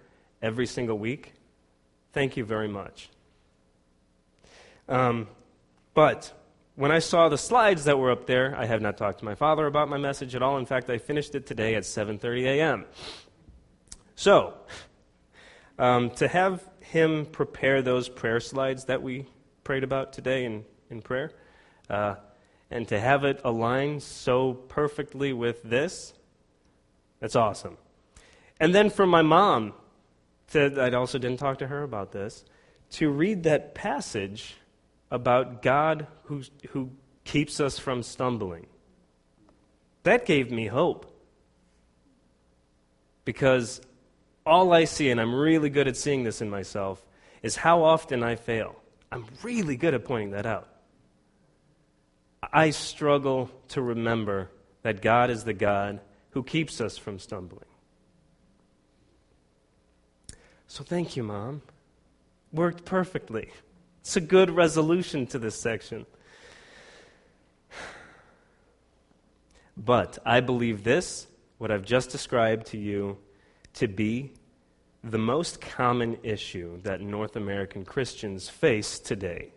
every 0.40 0.66
single 0.66 0.96
week. 0.96 1.32
Thank 2.12 2.36
you 2.36 2.44
very 2.44 2.68
much. 2.68 3.08
Um, 4.88 5.26
but 5.94 6.32
when 6.76 6.92
I 6.92 7.00
saw 7.00 7.28
the 7.28 7.36
slides 7.36 7.86
that 7.86 7.98
were 7.98 8.12
up 8.12 8.28
there, 8.28 8.54
I 8.56 8.66
have 8.66 8.80
not 8.80 8.96
talked 8.96 9.18
to 9.18 9.24
my 9.24 9.34
father 9.34 9.66
about 9.66 9.88
my 9.88 9.96
message 9.96 10.36
at 10.36 10.42
all. 10.42 10.58
In 10.58 10.64
fact, 10.64 10.88
I 10.90 10.98
finished 10.98 11.34
it 11.34 11.44
today 11.44 11.74
at 11.74 11.82
7:30 11.82 12.44
a.m. 12.44 12.84
So, 14.14 14.54
um, 15.76 16.10
to 16.10 16.28
have 16.28 16.62
him 16.78 17.26
prepare 17.26 17.82
those 17.82 18.08
prayer 18.08 18.38
slides 18.38 18.84
that 18.84 19.02
we 19.02 19.26
prayed 19.64 19.82
about 19.82 20.12
today 20.12 20.44
in, 20.44 20.64
in 20.88 21.02
prayer, 21.02 21.32
uh, 21.90 22.14
and 22.70 22.86
to 22.86 23.00
have 23.00 23.24
it 23.24 23.40
align 23.42 23.98
so 23.98 24.54
perfectly 24.54 25.32
with 25.32 25.64
this, 25.64 26.14
that's 27.18 27.34
awesome. 27.34 27.76
And 28.60 28.74
then 28.74 28.90
for 28.90 29.06
my 29.06 29.22
mom, 29.22 29.72
to, 30.52 30.80
I 30.80 30.90
also 30.92 31.18
didn't 31.18 31.38
talk 31.38 31.58
to 31.58 31.66
her 31.66 31.82
about 31.82 32.12
this, 32.12 32.44
to 32.92 33.10
read 33.10 33.42
that 33.44 33.74
passage 33.74 34.56
about 35.10 35.62
God 35.62 36.06
who, 36.24 36.42
who 36.70 36.90
keeps 37.24 37.60
us 37.60 37.78
from 37.78 38.02
stumbling. 38.02 38.66
That 40.04 40.26
gave 40.26 40.50
me 40.50 40.66
hope. 40.66 41.10
Because 43.24 43.80
all 44.44 44.72
I 44.72 44.84
see, 44.84 45.10
and 45.10 45.20
I'm 45.20 45.34
really 45.34 45.70
good 45.70 45.88
at 45.88 45.96
seeing 45.96 46.24
this 46.24 46.40
in 46.40 46.50
myself, 46.50 47.02
is 47.42 47.56
how 47.56 47.82
often 47.82 48.22
I 48.22 48.36
fail. 48.36 48.76
I'm 49.10 49.26
really 49.42 49.76
good 49.76 49.94
at 49.94 50.04
pointing 50.04 50.32
that 50.32 50.46
out. 50.46 50.68
I 52.52 52.70
struggle 52.70 53.50
to 53.68 53.80
remember 53.80 54.50
that 54.82 55.00
God 55.00 55.30
is 55.30 55.44
the 55.44 55.54
God 55.54 56.00
who 56.30 56.42
keeps 56.42 56.80
us 56.80 56.98
from 56.98 57.18
stumbling. 57.18 57.64
So 60.74 60.82
thank 60.82 61.14
you, 61.14 61.22
Mom. 61.22 61.62
Worked 62.52 62.84
perfectly. 62.84 63.48
It's 64.00 64.16
a 64.16 64.20
good 64.20 64.50
resolution 64.50 65.24
to 65.28 65.38
this 65.38 65.54
section. 65.54 66.04
But 69.76 70.18
I 70.26 70.40
believe 70.40 70.82
this, 70.82 71.28
what 71.58 71.70
I've 71.70 71.84
just 71.84 72.10
described 72.10 72.66
to 72.72 72.76
you, 72.76 73.18
to 73.74 73.86
be 73.86 74.32
the 75.04 75.16
most 75.16 75.60
common 75.60 76.18
issue 76.24 76.80
that 76.82 77.00
North 77.00 77.36
American 77.36 77.84
Christians 77.84 78.48
face 78.48 78.98
today. 78.98 79.52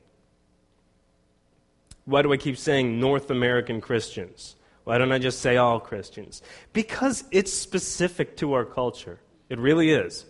Why 2.05 2.21
do 2.21 2.31
I 2.31 2.37
keep 2.37 2.59
saying 2.59 2.99
North 2.99 3.31
American 3.31 3.81
Christians? 3.81 4.55
Why 4.83 4.99
don't 4.99 5.11
I 5.11 5.17
just 5.17 5.39
say 5.39 5.57
all 5.57 5.79
Christians? 5.79 6.43
Because 6.73 7.23
it's 7.31 7.51
specific 7.51 8.37
to 8.37 8.53
our 8.53 8.65
culture. 8.65 9.17
It 9.49 9.57
really 9.57 9.89
is. 9.89 10.23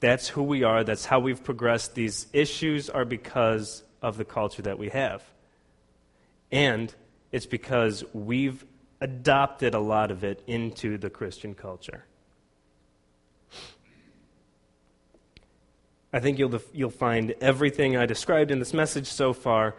That's 0.00 0.28
who 0.28 0.42
we 0.42 0.62
are. 0.62 0.84
That's 0.84 1.06
how 1.06 1.20
we've 1.20 1.42
progressed. 1.42 1.94
These 1.94 2.26
issues 2.32 2.90
are 2.90 3.04
because 3.04 3.82
of 4.02 4.16
the 4.16 4.24
culture 4.24 4.62
that 4.62 4.78
we 4.78 4.90
have. 4.90 5.24
And 6.52 6.94
it's 7.32 7.46
because 7.46 8.04
we've 8.12 8.64
adopted 9.00 9.74
a 9.74 9.80
lot 9.80 10.10
of 10.10 10.24
it 10.24 10.42
into 10.46 10.98
the 10.98 11.10
Christian 11.10 11.54
culture. 11.54 12.04
I 16.12 16.20
think 16.20 16.38
you'll, 16.38 16.60
you'll 16.72 16.90
find 16.90 17.34
everything 17.40 17.96
I 17.96 18.06
described 18.06 18.50
in 18.50 18.58
this 18.58 18.72
message 18.72 19.06
so 19.06 19.32
far, 19.32 19.76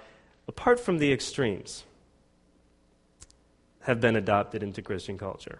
apart 0.47 0.79
from 0.79 0.97
the 0.99 1.11
extremes, 1.11 1.83
have 3.81 4.01
been 4.01 4.15
adopted 4.15 4.61
into 4.61 4.81
Christian 4.81 5.17
culture 5.17 5.59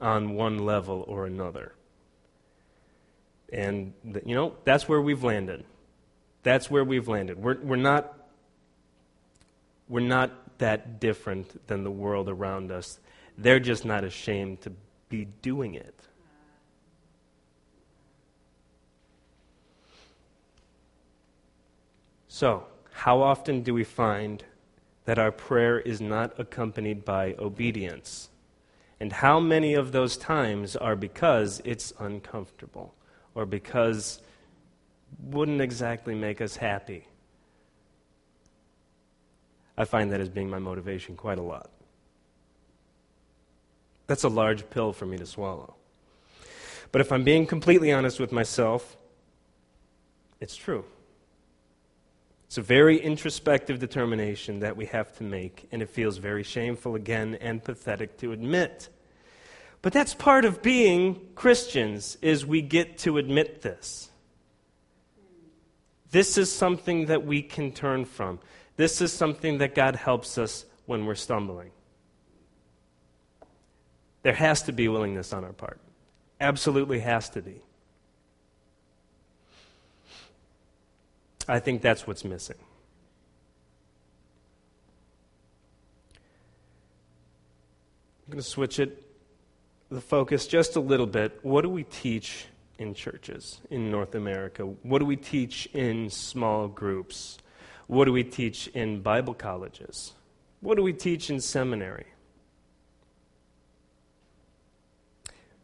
on 0.00 0.34
one 0.34 0.64
level 0.64 1.04
or 1.08 1.26
another. 1.26 1.72
And, 3.52 3.92
you 4.24 4.34
know, 4.34 4.54
that's 4.64 4.88
where 4.88 5.00
we've 5.00 5.24
landed. 5.24 5.64
That's 6.42 6.70
where 6.70 6.84
we've 6.84 7.08
landed. 7.08 7.42
We're, 7.42 7.58
we're, 7.60 7.76
not, 7.76 8.16
we're 9.88 10.00
not 10.00 10.58
that 10.58 11.00
different 11.00 11.66
than 11.66 11.84
the 11.84 11.90
world 11.90 12.28
around 12.28 12.70
us. 12.70 12.98
They're 13.36 13.60
just 13.60 13.84
not 13.84 14.04
ashamed 14.04 14.60
to 14.62 14.72
be 15.08 15.26
doing 15.42 15.74
it. 15.74 15.94
So, 22.28 22.64
how 22.92 23.20
often 23.20 23.62
do 23.62 23.74
we 23.74 23.84
find 23.84 24.44
that 25.04 25.18
our 25.18 25.32
prayer 25.32 25.80
is 25.80 26.00
not 26.00 26.38
accompanied 26.38 27.04
by 27.04 27.34
obedience? 27.38 28.30
And 29.00 29.12
how 29.12 29.40
many 29.40 29.74
of 29.74 29.92
those 29.92 30.16
times 30.16 30.76
are 30.76 30.94
because 30.94 31.60
it's 31.64 31.92
uncomfortable? 31.98 32.94
Or 33.34 33.46
because 33.46 34.20
wouldn't 35.22 35.60
exactly 35.60 36.14
make 36.14 36.40
us 36.40 36.56
happy. 36.56 37.06
I 39.76 39.84
find 39.84 40.12
that 40.12 40.20
as 40.20 40.28
being 40.28 40.50
my 40.50 40.58
motivation 40.58 41.16
quite 41.16 41.38
a 41.38 41.42
lot. 41.42 41.70
That's 44.06 44.24
a 44.24 44.28
large 44.28 44.68
pill 44.70 44.92
for 44.92 45.06
me 45.06 45.16
to 45.18 45.26
swallow. 45.26 45.74
But 46.92 47.00
if 47.00 47.12
I'm 47.12 47.24
being 47.24 47.46
completely 47.46 47.92
honest 47.92 48.18
with 48.18 48.32
myself, 48.32 48.96
it's 50.40 50.56
true. 50.56 50.84
It's 52.46 52.58
a 52.58 52.62
very 52.62 52.98
introspective 52.98 53.78
determination 53.78 54.58
that 54.60 54.76
we 54.76 54.86
have 54.86 55.16
to 55.18 55.22
make, 55.22 55.68
and 55.70 55.80
it 55.82 55.88
feels 55.88 56.16
very 56.16 56.42
shameful 56.42 56.96
again 56.96 57.36
and 57.40 57.62
pathetic 57.62 58.18
to 58.18 58.32
admit. 58.32 58.88
But 59.82 59.92
that's 59.92 60.14
part 60.14 60.44
of 60.44 60.62
being 60.62 61.28
Christians 61.34 62.18
is 62.20 62.44
we 62.44 62.60
get 62.60 62.98
to 62.98 63.16
admit 63.18 63.62
this. 63.62 64.10
This 66.10 66.36
is 66.36 66.52
something 66.52 67.06
that 67.06 67.24
we 67.24 67.40
can 67.40 67.72
turn 67.72 68.04
from. 68.04 68.40
This 68.76 69.00
is 69.00 69.12
something 69.12 69.58
that 69.58 69.74
God 69.74 69.96
helps 69.96 70.36
us 70.38 70.66
when 70.86 71.06
we're 71.06 71.14
stumbling. 71.14 71.70
There 74.22 74.34
has 74.34 74.62
to 74.64 74.72
be 74.72 74.88
willingness 74.88 75.32
on 75.32 75.44
our 75.44 75.52
part. 75.52 75.80
Absolutely 76.40 77.00
has 77.00 77.30
to 77.30 77.40
be. 77.40 77.62
I 81.48 81.58
think 81.58 81.80
that's 81.80 82.06
what's 82.06 82.24
missing. 82.24 82.56
I'm 88.26 88.32
going 88.32 88.42
to 88.42 88.48
switch 88.48 88.78
it 88.78 89.09
the 89.90 90.00
focus 90.00 90.46
just 90.46 90.76
a 90.76 90.80
little 90.80 91.06
bit. 91.06 91.38
What 91.42 91.62
do 91.62 91.68
we 91.68 91.82
teach 91.82 92.46
in 92.78 92.94
churches 92.94 93.60
in 93.70 93.90
North 93.90 94.14
America? 94.14 94.62
What 94.62 95.00
do 95.00 95.04
we 95.04 95.16
teach 95.16 95.66
in 95.74 96.10
small 96.10 96.68
groups? 96.68 97.38
What 97.88 98.04
do 98.04 98.12
we 98.12 98.22
teach 98.22 98.68
in 98.68 99.02
Bible 99.02 99.34
colleges? 99.34 100.12
What 100.60 100.76
do 100.76 100.82
we 100.82 100.92
teach 100.92 101.28
in 101.28 101.40
seminary? 101.40 102.06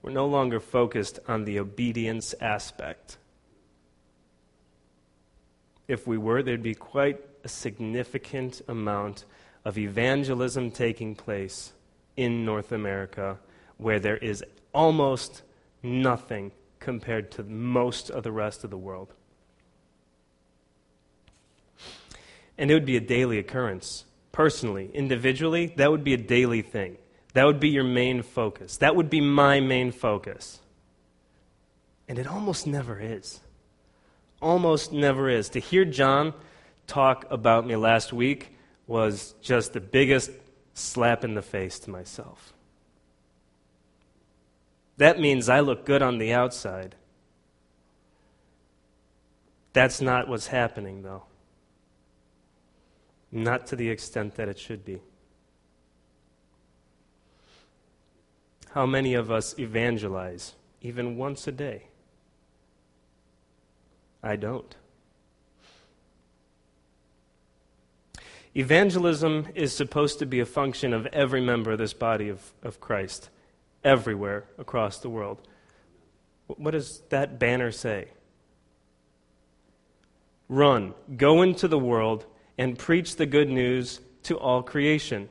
We're 0.02 0.12
no 0.12 0.26
longer 0.26 0.60
focused 0.60 1.20
on 1.28 1.44
the 1.44 1.58
obedience 1.60 2.34
aspect. 2.40 3.18
If 5.86 6.06
we 6.06 6.18
were, 6.18 6.42
there'd 6.42 6.62
be 6.62 6.74
quite 6.74 7.20
a 7.44 7.48
significant 7.48 8.60
amount 8.66 9.24
of 9.64 9.78
evangelism 9.78 10.72
taking 10.72 11.14
place 11.14 11.72
in 12.16 12.44
North 12.44 12.72
America 12.72 13.38
where 13.76 14.00
there 14.00 14.16
is 14.16 14.44
almost 14.72 15.42
nothing 15.82 16.52
compared 16.80 17.30
to 17.32 17.42
most 17.42 18.10
of 18.10 18.22
the 18.22 18.32
rest 18.32 18.64
of 18.64 18.70
the 18.70 18.76
world. 18.76 19.12
And 22.58 22.70
it 22.70 22.74
would 22.74 22.86
be 22.86 22.96
a 22.96 23.00
daily 23.00 23.38
occurrence. 23.38 24.04
Personally, 24.32 24.90
individually, 24.94 25.72
that 25.76 25.90
would 25.90 26.04
be 26.04 26.14
a 26.14 26.18
daily 26.18 26.62
thing. 26.62 26.98
That 27.34 27.44
would 27.44 27.60
be 27.60 27.68
your 27.68 27.84
main 27.84 28.22
focus. 28.22 28.78
That 28.78 28.96
would 28.96 29.10
be 29.10 29.20
my 29.20 29.60
main 29.60 29.92
focus. 29.92 30.60
And 32.08 32.18
it 32.18 32.26
almost 32.26 32.66
never 32.66 32.98
is. 32.98 33.40
Almost 34.40 34.92
never 34.92 35.28
is. 35.28 35.50
To 35.50 35.60
hear 35.60 35.84
John 35.84 36.32
talk 36.86 37.26
about 37.30 37.66
me 37.66 37.76
last 37.76 38.12
week 38.12 38.56
was 38.86 39.34
just 39.42 39.72
the 39.72 39.80
biggest 39.80 40.30
slap 40.74 41.24
in 41.24 41.34
the 41.34 41.42
face 41.42 41.78
to 41.80 41.90
myself. 41.90 42.52
That 44.96 45.20
means 45.20 45.48
I 45.48 45.60
look 45.60 45.84
good 45.84 46.02
on 46.02 46.18
the 46.18 46.32
outside. 46.32 46.94
That's 49.72 50.00
not 50.00 50.28
what's 50.28 50.46
happening, 50.46 51.02
though. 51.02 51.24
Not 53.30 53.66
to 53.68 53.76
the 53.76 53.90
extent 53.90 54.36
that 54.36 54.48
it 54.48 54.58
should 54.58 54.84
be. 54.84 55.02
How 58.70 58.86
many 58.86 59.14
of 59.14 59.30
us 59.30 59.58
evangelize 59.58 60.54
even 60.80 61.16
once 61.16 61.46
a 61.46 61.52
day? 61.52 61.84
I 64.22 64.36
don't. 64.36 64.74
Evangelism 68.54 69.48
is 69.54 69.74
supposed 69.74 70.18
to 70.18 70.26
be 70.26 70.40
a 70.40 70.46
function 70.46 70.94
of 70.94 71.04
every 71.08 71.42
member 71.42 71.72
of 71.72 71.78
this 71.78 71.92
body 71.92 72.30
of, 72.30 72.54
of 72.62 72.80
Christ, 72.80 73.28
everywhere 73.86 74.44
across 74.58 74.98
the 74.98 75.08
world. 75.08 75.40
What 76.48 76.72
does 76.72 77.00
that 77.08 77.38
banner 77.38 77.70
say? 77.70 78.08
Run, 80.48 80.94
go 81.16 81.42
into 81.42 81.68
the 81.68 81.78
world, 81.78 82.26
and 82.58 82.78
preach 82.78 83.16
the 83.16 83.26
good 83.26 83.48
news 83.48 84.00
to 84.24 84.38
all 84.38 84.62
creation. 84.62 85.28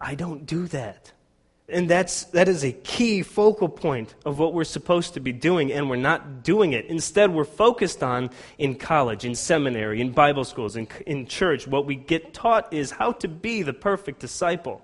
I 0.00 0.14
don't 0.14 0.46
do 0.46 0.66
that. 0.68 1.12
And 1.70 1.90
that's, 1.90 2.24
that 2.24 2.48
is 2.48 2.64
a 2.64 2.72
key 2.72 3.22
focal 3.22 3.68
point 3.68 4.14
of 4.24 4.38
what 4.38 4.54
we're 4.54 4.64
supposed 4.64 5.14
to 5.14 5.20
be 5.20 5.32
doing, 5.32 5.70
and 5.70 5.90
we're 5.90 5.96
not 5.96 6.42
doing 6.42 6.72
it. 6.72 6.86
Instead, 6.86 7.34
we're 7.34 7.44
focused 7.44 8.02
on 8.02 8.30
in 8.56 8.76
college, 8.76 9.26
in 9.26 9.34
seminary, 9.34 10.00
in 10.00 10.12
Bible 10.12 10.44
schools, 10.44 10.76
in, 10.76 10.88
in 11.06 11.26
church. 11.26 11.66
What 11.66 11.84
we 11.84 11.96
get 11.96 12.32
taught 12.32 12.72
is 12.72 12.92
how 12.92 13.12
to 13.12 13.28
be 13.28 13.62
the 13.62 13.74
perfect 13.74 14.20
disciple. 14.20 14.82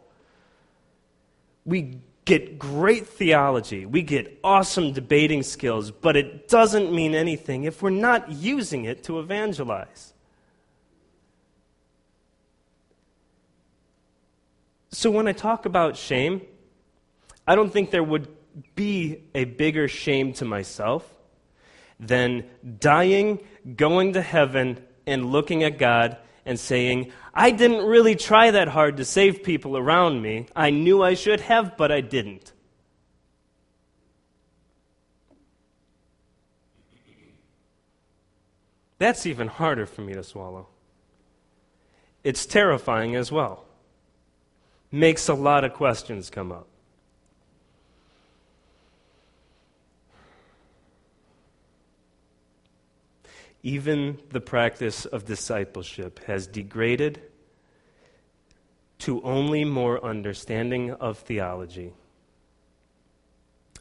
We 1.65 2.01
get 2.25 2.59
great 2.59 3.07
theology, 3.07 3.85
we 3.85 4.03
get 4.03 4.39
awesome 4.43 4.93
debating 4.93 5.43
skills, 5.43 5.91
but 5.91 6.17
it 6.17 6.49
doesn't 6.49 6.93
mean 6.93 7.15
anything 7.15 7.65
if 7.65 7.83
we're 7.83 7.91
not 7.91 8.31
using 8.31 8.87
it 8.87 9.05
to 9.05 9.19
evangelize. 9.19 10.15
So 14.91 15.11
when 15.11 15.29
I 15.29 15.33
talk 15.33 15.67
about 15.67 15.97
shame, 15.97 16.41
I 17.47 17.57
don't 17.57 17.71
think 17.71 17.91
there 17.91 18.03
would 18.03 18.29
be 18.75 19.23
a 19.35 19.45
bigger 19.45 19.89
shame 19.89 20.33
to 20.35 20.45
myself 20.45 21.07
than 21.99 22.45
dying, 22.79 23.41
going 23.77 24.15
to 24.15 24.23
heaven, 24.23 24.83
and 25.07 25.31
looking 25.31 25.63
at 25.63 25.79
God 25.79 26.17
and 26.47 26.59
saying, 26.59 27.11
I 27.33 27.51
didn't 27.51 27.87
really 27.87 28.17
try 28.17 28.51
that 28.51 28.69
hard 28.69 28.97
to 28.99 29.05
save 29.05 29.43
people 29.43 29.77
around 29.77 30.23
me. 30.23 30.47
I 30.55 30.71
knew 30.71 31.03
I 31.03 31.15
should 31.15 31.41
have, 31.41 31.77
but 31.77 31.91
I 31.91 32.01
didn't. 32.01 32.53
That's 38.99 39.27
even 39.27 39.49
harder 39.49 39.87
for 39.87 40.03
me 40.03 40.15
to 40.15 40.23
swallow. 40.23 40.69
It's 42.23 42.47
terrifying 42.47 43.17
as 43.17 43.31
well. 43.31 43.65
Makes 44.91 45.29
a 45.29 45.35
lot 45.35 45.65
of 45.65 45.75
questions 45.75 46.31
come 46.31 46.53
up. 46.53 46.69
Even 53.65 54.19
the 54.29 54.43
practice 54.43 55.07
of 55.07 55.25
discipleship 55.25 56.23
has 56.27 56.47
degraded 56.47 57.23
to 58.99 59.23
only 59.23 59.65
more 59.65 60.05
understanding 60.05 60.93
of 60.93 61.19
theology 61.19 61.95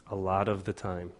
a 0.09 0.15
lot 0.15 0.47
of 0.47 0.63
the 0.63 0.71
time. 0.71 1.11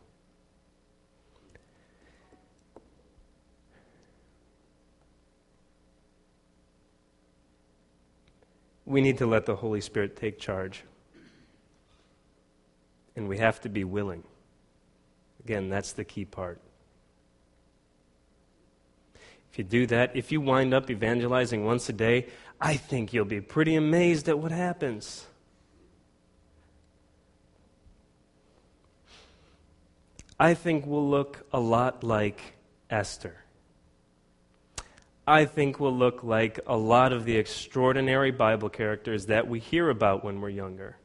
We 8.85 9.01
need 9.01 9.17
to 9.17 9.25
let 9.25 9.45
the 9.45 9.57
Holy 9.57 9.81
Spirit 9.81 10.15
take 10.15 10.39
charge. 10.39 10.83
And 13.15 13.27
we 13.27 13.39
have 13.39 13.59
to 13.61 13.69
be 13.69 13.83
willing. 13.83 14.23
Again, 15.43 15.69
that's 15.69 15.91
the 15.91 16.05
key 16.05 16.23
part. 16.23 16.61
If 19.53 19.59
you 19.59 19.65
do 19.65 19.85
that, 19.85 20.15
if 20.15 20.31
you 20.31 20.41
wind 20.41 20.73
up 20.73 20.89
evangelizing 20.89 21.63
once 21.63 21.87
a 21.87 21.93
day, 21.93 22.25
I 22.59 22.75
think 22.75 23.13
you'll 23.13 23.23
be 23.23 23.39
pretty 23.39 23.75
amazed 23.75 24.27
at 24.27 24.39
what 24.39 24.51
happens. 24.51 25.27
I 30.39 30.55
think 30.55 30.87
we'll 30.87 31.07
look 31.07 31.45
a 31.53 31.59
lot 31.59 32.03
like 32.03 32.55
Esther. 32.89 33.35
I 35.27 35.45
think 35.45 35.79
we'll 35.79 35.95
look 35.95 36.23
like 36.23 36.59
a 36.65 36.75
lot 36.75 37.13
of 37.13 37.23
the 37.23 37.37
extraordinary 37.37 38.31
Bible 38.31 38.69
characters 38.69 39.27
that 39.27 39.47
we 39.47 39.59
hear 39.59 39.91
about 39.91 40.25
when 40.25 40.41
we're 40.41 40.49
younger. 40.49 40.97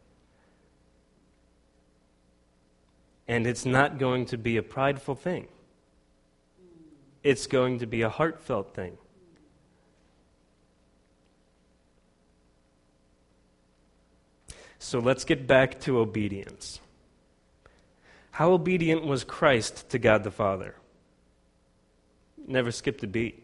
And 3.29 3.47
it's 3.47 3.67
not 3.67 3.99
going 3.99 4.25
to 4.25 4.39
be 4.39 4.57
a 4.57 4.63
prideful 4.63 5.17
thing 5.17 5.49
it's 7.29 7.47
going 7.47 7.81
to 7.81 7.87
be 7.87 8.01
a 8.01 8.09
heartfelt 8.09 8.75
thing. 8.75 8.97
So 14.79 14.99
let's 14.99 15.25
get 15.25 15.47
back 15.47 15.79
to 15.81 15.99
obedience. 15.99 16.81
How 18.31 18.53
obedient 18.53 19.05
was 19.05 19.25
Christ 19.25 19.91
to 19.91 19.99
God 19.99 20.25
the 20.25 20.31
Father? 20.31 20.75
Never 22.47 22.73
skipped 22.73 23.03
a 23.03 23.07
beat. 23.07 23.43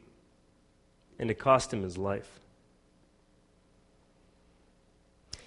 And 1.18 1.30
it 1.30 1.38
cost 1.38 1.70
him 1.70 1.82
his 1.82 1.98
life. 1.98 2.40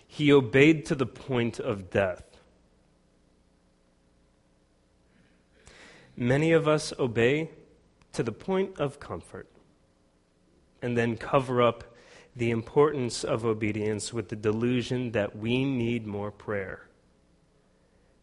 He 0.07 0.31
obeyed 0.31 0.85
to 0.85 0.95
the 0.95 1.07
point 1.07 1.59
of 1.59 1.89
death. 1.89 2.23
Many 6.15 6.51
of 6.51 6.67
us 6.67 6.93
obey 6.99 7.49
to 8.17 8.23
the 8.23 8.31
point 8.31 8.79
of 8.79 8.99
comfort, 8.99 9.47
and 10.81 10.97
then 10.97 11.15
cover 11.15 11.61
up 11.61 11.83
the 12.35 12.49
importance 12.49 13.23
of 13.23 13.45
obedience 13.45 14.11
with 14.11 14.29
the 14.29 14.35
delusion 14.35 15.11
that 15.11 15.37
we 15.37 15.63
need 15.63 16.07
more 16.07 16.31
prayer 16.31 16.87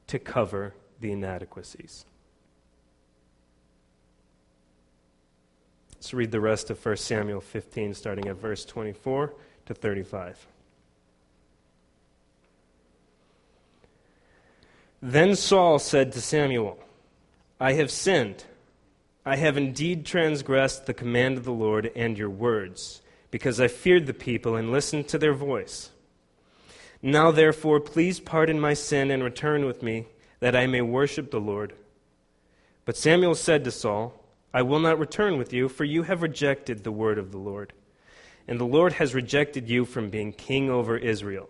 to 0.08 0.18
cover 0.18 0.74
the 0.98 1.12
inadequacies. 1.12 2.06
Let's 5.92 6.12
read 6.12 6.32
the 6.32 6.40
rest 6.40 6.70
of 6.70 6.84
1 6.84 6.96
Samuel 6.96 7.40
15, 7.40 7.94
starting 7.94 8.26
at 8.26 8.34
verse 8.34 8.64
24 8.64 9.32
to 9.66 9.74
35. 9.74 10.44
Then 15.00 15.36
Saul 15.36 15.78
said 15.78 16.10
to 16.14 16.20
Samuel, 16.20 16.80
I 17.60 17.74
have 17.74 17.92
sinned 17.92 18.44
I 19.26 19.36
have 19.36 19.56
indeed 19.56 20.04
transgressed 20.04 20.84
the 20.84 20.92
command 20.92 21.38
of 21.38 21.44
the 21.44 21.52
Lord 21.52 21.90
and 21.96 22.18
your 22.18 22.28
words, 22.28 23.00
because 23.30 23.58
I 23.58 23.68
feared 23.68 24.06
the 24.06 24.12
people 24.12 24.54
and 24.54 24.70
listened 24.70 25.08
to 25.08 25.18
their 25.18 25.32
voice. 25.32 25.90
Now, 27.00 27.30
therefore, 27.30 27.80
please 27.80 28.20
pardon 28.20 28.60
my 28.60 28.74
sin 28.74 29.10
and 29.10 29.22
return 29.22 29.64
with 29.64 29.82
me, 29.82 30.06
that 30.40 30.54
I 30.54 30.66
may 30.66 30.82
worship 30.82 31.30
the 31.30 31.40
Lord. 31.40 31.74
But 32.84 32.98
Samuel 32.98 33.34
said 33.34 33.64
to 33.64 33.70
Saul, 33.70 34.20
I 34.52 34.62
will 34.62 34.78
not 34.78 34.98
return 34.98 35.38
with 35.38 35.52
you, 35.52 35.68
for 35.68 35.84
you 35.84 36.02
have 36.02 36.22
rejected 36.22 36.84
the 36.84 36.92
word 36.92 37.18
of 37.18 37.32
the 37.32 37.38
Lord. 37.38 37.72
And 38.46 38.60
the 38.60 38.66
Lord 38.66 38.94
has 38.94 39.14
rejected 39.14 39.70
you 39.70 39.86
from 39.86 40.10
being 40.10 40.32
king 40.32 40.68
over 40.68 40.98
Israel. 40.98 41.48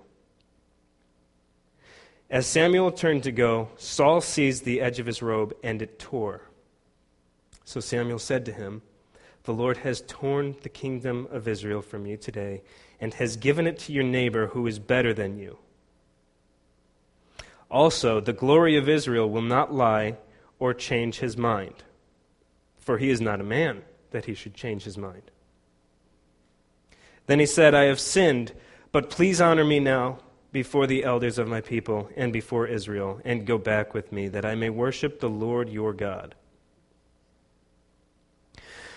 As 2.30 2.46
Samuel 2.46 2.92
turned 2.92 3.24
to 3.24 3.32
go, 3.32 3.68
Saul 3.76 4.20
seized 4.20 4.64
the 4.64 4.80
edge 4.80 5.00
of 5.00 5.06
his 5.06 5.22
robe, 5.22 5.54
and 5.62 5.82
it 5.82 5.98
tore. 5.98 6.42
So 7.64 7.80
Samuel 7.80 8.18
said 8.18 8.44
to 8.46 8.52
him, 8.52 8.82
The 9.44 9.54
Lord 9.54 9.78
has 9.78 10.02
torn 10.06 10.56
the 10.62 10.68
kingdom 10.68 11.28
of 11.30 11.48
Israel 11.48 11.82
from 11.82 12.06
you 12.06 12.16
today, 12.16 12.62
and 13.00 13.14
has 13.14 13.36
given 13.36 13.66
it 13.66 13.78
to 13.80 13.92
your 13.92 14.04
neighbor 14.04 14.48
who 14.48 14.66
is 14.66 14.78
better 14.78 15.12
than 15.12 15.38
you. 15.38 15.58
Also, 17.70 18.20
the 18.20 18.32
glory 18.32 18.76
of 18.76 18.88
Israel 18.88 19.28
will 19.28 19.42
not 19.42 19.74
lie 19.74 20.16
or 20.58 20.72
change 20.72 21.18
his 21.18 21.36
mind 21.36 21.82
for 22.84 22.98
he 22.98 23.08
is 23.08 23.20
not 23.20 23.40
a 23.40 23.44
man 23.44 23.82
that 24.10 24.26
he 24.26 24.34
should 24.34 24.54
change 24.54 24.84
his 24.84 24.98
mind. 24.98 25.30
Then 27.26 27.40
he 27.40 27.46
said, 27.46 27.74
I 27.74 27.84
have 27.84 27.98
sinned, 27.98 28.52
but 28.92 29.08
please 29.08 29.40
honor 29.40 29.64
me 29.64 29.80
now 29.80 30.18
before 30.52 30.86
the 30.86 31.02
elders 31.02 31.38
of 31.38 31.48
my 31.48 31.62
people 31.62 32.10
and 32.14 32.32
before 32.32 32.66
Israel, 32.66 33.20
and 33.24 33.46
go 33.46 33.56
back 33.56 33.94
with 33.94 34.12
me, 34.12 34.28
that 34.28 34.44
I 34.44 34.54
may 34.54 34.68
worship 34.68 35.18
the 35.18 35.30
Lord 35.30 35.70
your 35.70 35.94
God. 35.94 36.34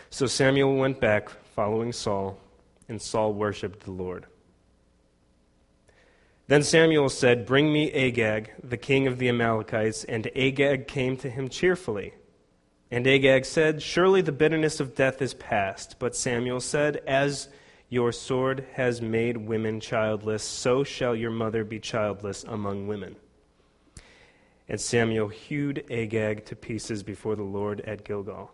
So 0.09 0.25
Samuel 0.25 0.75
went 0.75 0.99
back, 0.99 1.29
following 1.55 1.91
Saul, 1.91 2.37
and 2.87 3.01
Saul 3.01 3.33
worshipped 3.33 3.81
the 3.81 3.91
Lord. 3.91 4.25
Then 6.47 6.63
Samuel 6.63 7.09
said, 7.09 7.45
Bring 7.45 7.71
me 7.71 7.91
Agag, 7.91 8.53
the 8.63 8.77
king 8.77 9.05
of 9.05 9.17
the 9.17 9.27
Amalekites. 9.27 10.05
And 10.05 10.27
Agag 10.35 10.87
came 10.87 11.17
to 11.17 11.29
him 11.29 11.49
cheerfully. 11.49 12.13
And 12.89 13.05
Agag 13.05 13.43
said, 13.43 13.81
Surely 13.81 14.21
the 14.21 14.31
bitterness 14.31 14.79
of 14.79 14.95
death 14.95 15.21
is 15.21 15.33
past. 15.33 15.97
But 15.99 16.15
Samuel 16.15 16.61
said, 16.61 17.01
As 17.05 17.49
your 17.89 18.13
sword 18.13 18.65
has 18.73 19.01
made 19.01 19.35
women 19.35 19.81
childless, 19.81 20.43
so 20.43 20.85
shall 20.85 21.15
your 21.15 21.31
mother 21.31 21.65
be 21.65 21.79
childless 21.79 22.45
among 22.45 22.87
women. 22.87 23.17
And 24.69 24.79
Samuel 24.79 25.27
hewed 25.27 25.85
Agag 25.91 26.45
to 26.45 26.55
pieces 26.55 27.03
before 27.03 27.35
the 27.35 27.43
Lord 27.43 27.81
at 27.81 28.05
Gilgal. 28.05 28.51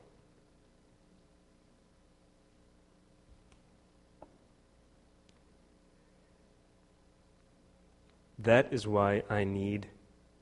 That 8.43 8.73
is 8.73 8.85
why 8.85 9.23
I 9.29 9.43
need 9.45 9.87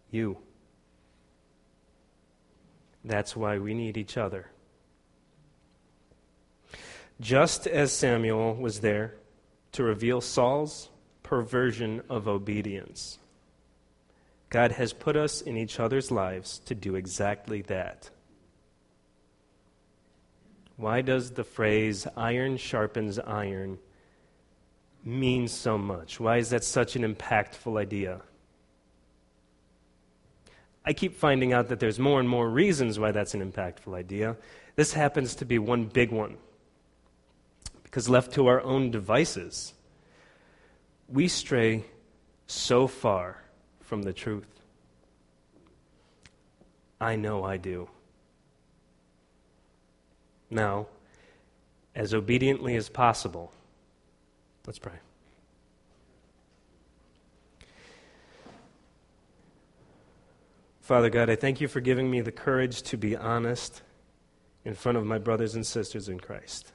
you. 0.09 0.37
That's 3.03 3.35
why 3.35 3.59
we 3.59 3.73
need 3.73 3.97
each 3.97 4.17
other. 4.17 4.47
Just 7.19 7.67
as 7.67 7.91
Samuel 7.91 8.55
was 8.55 8.79
there 8.79 9.15
to 9.73 9.83
reveal 9.83 10.21
Saul's 10.21 10.89
perversion 11.21 12.01
of 12.09 12.27
obedience, 12.27 13.19
God 14.49 14.73
has 14.73 14.93
put 14.93 15.15
us 15.15 15.41
in 15.41 15.55
each 15.55 15.79
other's 15.79 16.09
lives 16.09 16.59
to 16.65 16.75
do 16.75 16.95
exactly 16.95 17.61
that. 17.63 18.09
Why 20.75 21.01
does 21.01 21.31
the 21.31 21.43
phrase 21.43 22.07
iron 22.17 22.57
sharpens 22.57 23.19
iron 23.19 23.77
mean 25.03 25.47
so 25.47 25.77
much? 25.77 26.19
Why 26.19 26.37
is 26.37 26.49
that 26.49 26.63
such 26.63 26.95
an 26.95 27.03
impactful 27.03 27.79
idea? 27.79 28.21
I 30.83 30.93
keep 30.93 31.15
finding 31.15 31.53
out 31.53 31.69
that 31.69 31.79
there's 31.79 31.99
more 31.99 32.19
and 32.19 32.27
more 32.27 32.49
reasons 32.49 32.97
why 32.97 33.11
that's 33.11 33.33
an 33.33 33.51
impactful 33.51 33.95
idea. 33.95 34.37
This 34.75 34.93
happens 34.93 35.35
to 35.35 35.45
be 35.45 35.59
one 35.59 35.85
big 35.85 36.11
one. 36.11 36.37
Because 37.83 38.09
left 38.09 38.33
to 38.33 38.47
our 38.47 38.61
own 38.61 38.89
devices, 38.89 39.73
we 41.07 41.27
stray 41.27 41.83
so 42.47 42.87
far 42.87 43.43
from 43.81 44.03
the 44.03 44.13
truth. 44.13 44.47
I 46.99 47.15
know 47.15 47.43
I 47.43 47.57
do. 47.57 47.89
Now, 50.49 50.87
as 51.95 52.13
obediently 52.13 52.75
as 52.75 52.89
possible, 52.89 53.51
let's 54.65 54.79
pray. 54.79 54.93
Father 60.81 61.09
God, 61.09 61.29
I 61.29 61.35
thank 61.35 61.61
you 61.61 61.67
for 61.67 61.79
giving 61.79 62.11
me 62.11 62.21
the 62.21 62.31
courage 62.31 62.81
to 62.83 62.97
be 62.97 63.15
honest 63.15 63.81
in 64.65 64.73
front 64.73 64.97
of 64.97 65.05
my 65.05 65.17
brothers 65.17 65.55
and 65.55 65.65
sisters 65.65 66.09
in 66.09 66.19
Christ. 66.19 66.73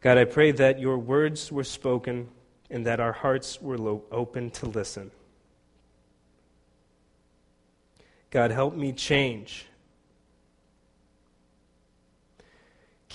God, 0.00 0.18
I 0.18 0.24
pray 0.24 0.52
that 0.52 0.80
your 0.80 0.98
words 0.98 1.52
were 1.52 1.64
spoken 1.64 2.28
and 2.70 2.86
that 2.86 2.98
our 2.98 3.12
hearts 3.12 3.60
were 3.60 3.78
lo- 3.78 4.04
open 4.10 4.50
to 4.50 4.66
listen. 4.66 5.10
God, 8.30 8.50
help 8.50 8.74
me 8.74 8.92
change. 8.92 9.66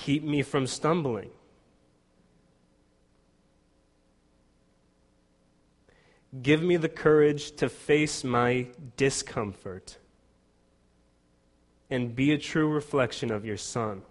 Keep 0.03 0.23
me 0.23 0.41
from 0.41 0.67
stumbling. 0.67 1.31
Give 6.41 6.61
me 6.61 6.77
the 6.77 6.89
courage 6.89 7.55
to 7.57 7.67
face 7.67 8.23
my 8.23 8.67
discomfort 8.95 9.97
and 11.89 12.15
be 12.15 12.31
a 12.31 12.37
true 12.37 12.69
reflection 12.69 13.31
of 13.31 13.43
your 13.43 13.57
Son. 13.57 14.03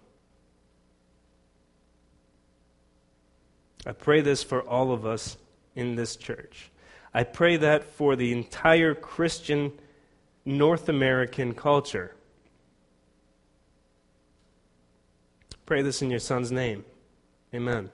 I 3.85 3.93
pray 3.93 4.21
this 4.21 4.43
for 4.43 4.61
all 4.61 4.91
of 4.91 5.05
us 5.05 5.37
in 5.75 5.95
this 5.95 6.15
church. 6.17 6.69
I 7.13 7.23
pray 7.23 7.55
that 7.57 7.85
for 7.85 8.15
the 8.15 8.33
entire 8.33 8.93
Christian 8.93 9.71
North 10.43 10.89
American 10.89 11.53
culture. 11.53 12.16
Pray 15.67 15.81
this 15.81 16.01
in 16.01 16.09
your 16.09 16.21
Son's 16.21 16.49
name. 16.49 16.85
Amen. 17.53 17.89